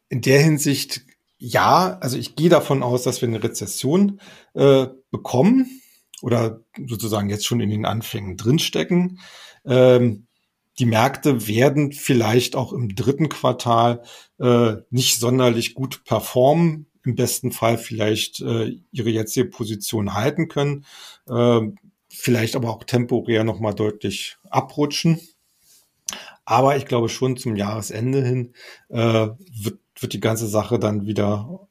in 0.10 0.22
der 0.22 0.44
Hinsicht, 0.44 1.02
ja, 1.40 1.98
also 2.02 2.18
ich 2.20 2.36
gehe 2.36 2.50
davon 2.50 2.84
aus, 2.84 3.02
dass 3.02 3.20
wir 3.22 3.28
eine 3.28 3.44
Rezession 3.44 4.22
äh, 4.54 4.86
bekommen 5.10 5.82
oder 6.22 6.62
sozusagen 6.88 7.30
jetzt 7.30 7.46
schon 7.46 7.60
in 7.60 7.70
den 7.70 7.86
Anfängen 7.86 8.38
drinstecken. 8.38 9.20
Ähm, 9.66 10.28
die 10.80 10.86
Märkte 10.86 11.48
werden 11.48 11.94
vielleicht 11.94 12.56
auch 12.56 12.74
im 12.74 12.96
dritten 12.96 13.30
Quartal 13.30 14.04
äh, 14.40 14.76
nicht 14.90 15.20
sonderlich 15.20 15.74
gut 15.74 16.04
performen, 16.04 16.88
im 17.06 17.16
besten 17.16 17.52
Fall 17.52 17.78
vielleicht 17.78 18.42
äh, 18.42 18.78
ihre 18.92 19.10
jetzige 19.10 19.46
Position 19.46 20.14
halten 20.14 20.48
können, 20.48 20.86
äh, 21.30 21.62
vielleicht 22.10 22.56
aber 22.56 22.72
auch 22.72 22.84
temporär 22.84 23.44
nochmal 23.44 23.74
deutlich 23.74 24.38
abrutschen. 24.50 25.22
Aber 26.44 26.78
ich 26.78 26.86
glaube 26.86 27.10
schon 27.10 27.38
zum 27.38 27.56
Jahresende 27.56 28.24
hin 28.24 28.54
äh, 28.90 29.30
wird, 29.62 29.80
wird 30.00 30.14
die 30.14 30.20
ganze 30.20 30.48
Sache 30.48 30.78
dann 30.78 31.06
wieder 31.06 31.68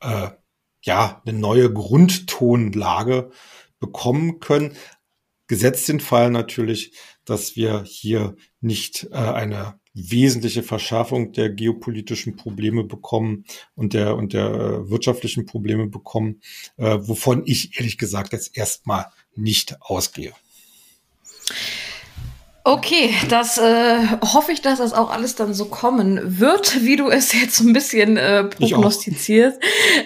äh, 0.00 0.30
ja 0.82 1.22
eine 1.24 1.38
neue 1.38 1.72
Grundtonlage 1.72 3.30
bekommen 3.78 4.40
können. 4.40 4.76
Gesetzt 5.48 5.88
den 5.88 6.00
Fall 6.00 6.30
natürlich, 6.30 6.92
dass 7.24 7.56
wir 7.56 7.84
hier 7.84 8.36
nicht 8.60 9.08
äh, 9.12 9.16
eine 9.16 9.78
wesentliche 9.94 10.62
Verschärfung 10.62 11.32
der 11.32 11.48
geopolitischen 11.48 12.36
Probleme 12.36 12.84
bekommen 12.84 13.44
und 13.74 13.94
der 13.94 14.16
und 14.16 14.34
der 14.34 14.46
äh, 14.46 14.90
wirtschaftlichen 14.90 15.46
Probleme 15.46 15.86
bekommen, 15.86 16.42
äh, 16.76 16.98
wovon 17.00 17.42
ich 17.46 17.78
ehrlich 17.78 17.96
gesagt 17.96 18.32
jetzt 18.32 18.56
erstmal 18.56 19.06
nicht 19.34 19.80
ausgehe. 19.80 20.34
Okay, 22.68 23.14
das 23.28 23.58
äh, 23.58 24.08
hoffe 24.34 24.50
ich, 24.50 24.60
dass 24.60 24.78
das 24.80 24.92
auch 24.92 25.12
alles 25.12 25.36
dann 25.36 25.54
so 25.54 25.66
kommen 25.66 26.40
wird, 26.40 26.82
wie 26.82 26.96
du 26.96 27.08
es 27.08 27.32
jetzt 27.32 27.54
so 27.54 27.64
ein 27.64 27.72
bisschen 27.72 28.16
äh, 28.16 28.42
prognostizierst. 28.42 29.60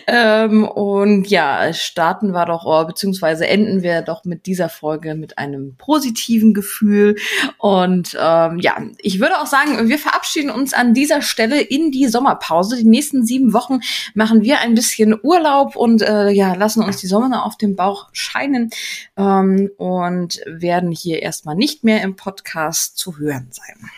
Ähm, 0.07 0.69
und 0.69 1.27
ja, 1.29 1.73
starten 1.73 2.33
wir 2.33 2.45
doch, 2.45 2.67
oh, 2.67 2.85
beziehungsweise 2.85 3.47
enden 3.47 3.83
wir 3.83 4.03
doch 4.03 4.27
mit 4.27 4.45
dieser 4.45 4.69
Folge 4.69 5.15
mit 5.15 5.39
einem 5.39 5.75
positiven 5.79 6.53
Gefühl. 6.53 7.17
Und 7.57 8.15
ähm, 8.21 8.59
ja, 8.59 8.77
ich 8.99 9.21
würde 9.21 9.41
auch 9.41 9.47
sagen, 9.47 9.89
wir 9.89 9.99
verabschieden 9.99 10.51
uns 10.51 10.75
an 10.75 10.93
dieser 10.93 11.23
Stelle 11.23 11.63
in 11.63 11.91
die 11.91 12.09
Sommerpause. 12.09 12.77
Die 12.77 12.85
nächsten 12.85 13.25
sieben 13.25 13.55
Wochen 13.55 13.81
machen 14.13 14.43
wir 14.43 14.61
ein 14.61 14.75
bisschen 14.75 15.19
Urlaub 15.23 15.77
und 15.77 16.03
äh, 16.03 16.29
ja, 16.29 16.53
lassen 16.53 16.83
uns 16.83 16.99
die 16.99 17.07
Sonne 17.07 17.43
auf 17.43 17.57
dem 17.57 17.75
Bauch 17.75 18.11
scheinen 18.13 18.69
ähm, 19.17 19.71
und 19.79 20.43
werden 20.45 20.91
hier 20.91 21.23
erstmal 21.23 21.55
nicht 21.55 21.85
mehr 21.85 22.03
im 22.03 22.17
Podcast 22.17 22.50
Podcast 22.51 22.99
zu 22.99 23.19
hören 23.19 23.49
sein. 23.51 23.91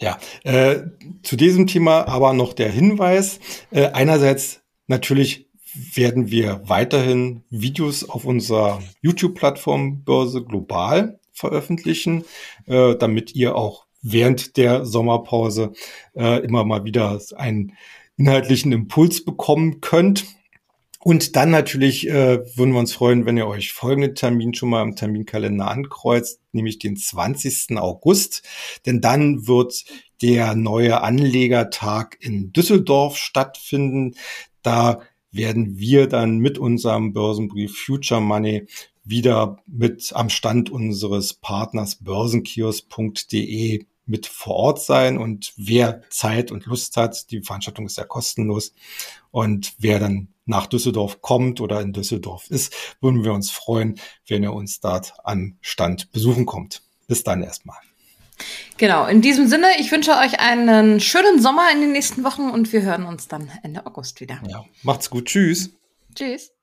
Ja, 0.00 0.18
äh, 0.44 0.82
zu 1.22 1.36
diesem 1.36 1.66
Thema 1.66 2.06
aber 2.06 2.32
noch 2.32 2.52
der 2.52 2.70
Hinweis. 2.70 3.40
Äh, 3.70 3.86
einerseits 3.86 4.62
natürlich 4.86 5.48
werden 5.94 6.30
wir 6.30 6.62
weiterhin 6.66 7.42
Videos 7.50 8.08
auf 8.08 8.24
unserer 8.24 8.82
YouTube-Plattform 9.00 10.04
Börse 10.04 10.44
Global 10.44 11.18
veröffentlichen, 11.32 12.24
äh, 12.66 12.94
damit 12.96 13.34
ihr 13.34 13.56
auch 13.56 13.86
während 14.02 14.56
der 14.56 14.84
Sommerpause 14.84 15.72
äh, 16.14 16.44
immer 16.44 16.64
mal 16.64 16.84
wieder 16.84 17.20
einen 17.36 17.72
inhaltlichen 18.16 18.70
Impuls 18.72 19.24
bekommen 19.24 19.80
könnt. 19.80 20.24
Und 21.04 21.36
dann 21.36 21.50
natürlich 21.50 22.08
äh, 22.08 22.56
würden 22.56 22.72
wir 22.72 22.78
uns 22.78 22.94
freuen, 22.94 23.26
wenn 23.26 23.36
ihr 23.36 23.46
euch 23.46 23.74
folgenden 23.74 24.14
Termin 24.14 24.54
schon 24.54 24.70
mal 24.70 24.82
im 24.82 24.96
Terminkalender 24.96 25.70
ankreuzt, 25.70 26.40
nämlich 26.52 26.78
den 26.78 26.96
20. 26.96 27.76
August. 27.76 28.42
Denn 28.86 29.02
dann 29.02 29.46
wird 29.46 29.84
der 30.22 30.54
neue 30.54 31.02
Anlegertag 31.02 32.16
in 32.20 32.54
Düsseldorf 32.54 33.18
stattfinden. 33.18 34.14
Da 34.62 35.02
werden 35.30 35.78
wir 35.78 36.06
dann 36.06 36.38
mit 36.38 36.56
unserem 36.56 37.12
Börsenbrief 37.12 37.76
Future 37.76 38.22
Money 38.22 38.66
wieder 39.04 39.58
mit 39.66 40.10
am 40.14 40.30
Stand 40.30 40.70
unseres 40.70 41.34
Partners 41.34 41.96
börsenkios.de 41.96 43.84
mit 44.06 44.26
vor 44.26 44.54
Ort 44.54 44.82
sein 44.82 45.18
und 45.18 45.52
wer 45.58 46.00
Zeit 46.08 46.50
und 46.50 46.64
Lust 46.64 46.96
hat, 46.96 47.30
die 47.30 47.42
Veranstaltung 47.42 47.86
ist 47.86 47.98
ja 47.98 48.04
kostenlos 48.04 48.72
und 49.30 49.74
wer 49.78 49.98
dann 49.98 50.33
nach 50.46 50.66
Düsseldorf 50.66 51.22
kommt 51.22 51.60
oder 51.60 51.80
in 51.80 51.92
Düsseldorf 51.92 52.50
ist, 52.50 52.74
würden 53.00 53.24
wir 53.24 53.32
uns 53.32 53.50
freuen, 53.50 53.98
wenn 54.26 54.42
ihr 54.42 54.52
uns 54.52 54.80
dort 54.80 55.14
am 55.24 55.56
Stand 55.60 56.12
besuchen 56.12 56.46
kommt. 56.46 56.82
Bis 57.06 57.22
dann 57.22 57.42
erstmal. 57.42 57.78
Genau, 58.76 59.06
in 59.06 59.22
diesem 59.22 59.46
Sinne, 59.46 59.68
ich 59.78 59.92
wünsche 59.92 60.12
euch 60.12 60.40
einen 60.40 61.00
schönen 61.00 61.40
Sommer 61.40 61.70
in 61.72 61.80
den 61.80 61.92
nächsten 61.92 62.24
Wochen 62.24 62.50
und 62.50 62.72
wir 62.72 62.82
hören 62.82 63.04
uns 63.04 63.28
dann 63.28 63.50
Ende 63.62 63.86
August 63.86 64.20
wieder. 64.20 64.40
Ja, 64.48 64.64
macht's 64.82 65.10
gut. 65.10 65.26
Tschüss. 65.26 65.70
Tschüss. 66.14 66.53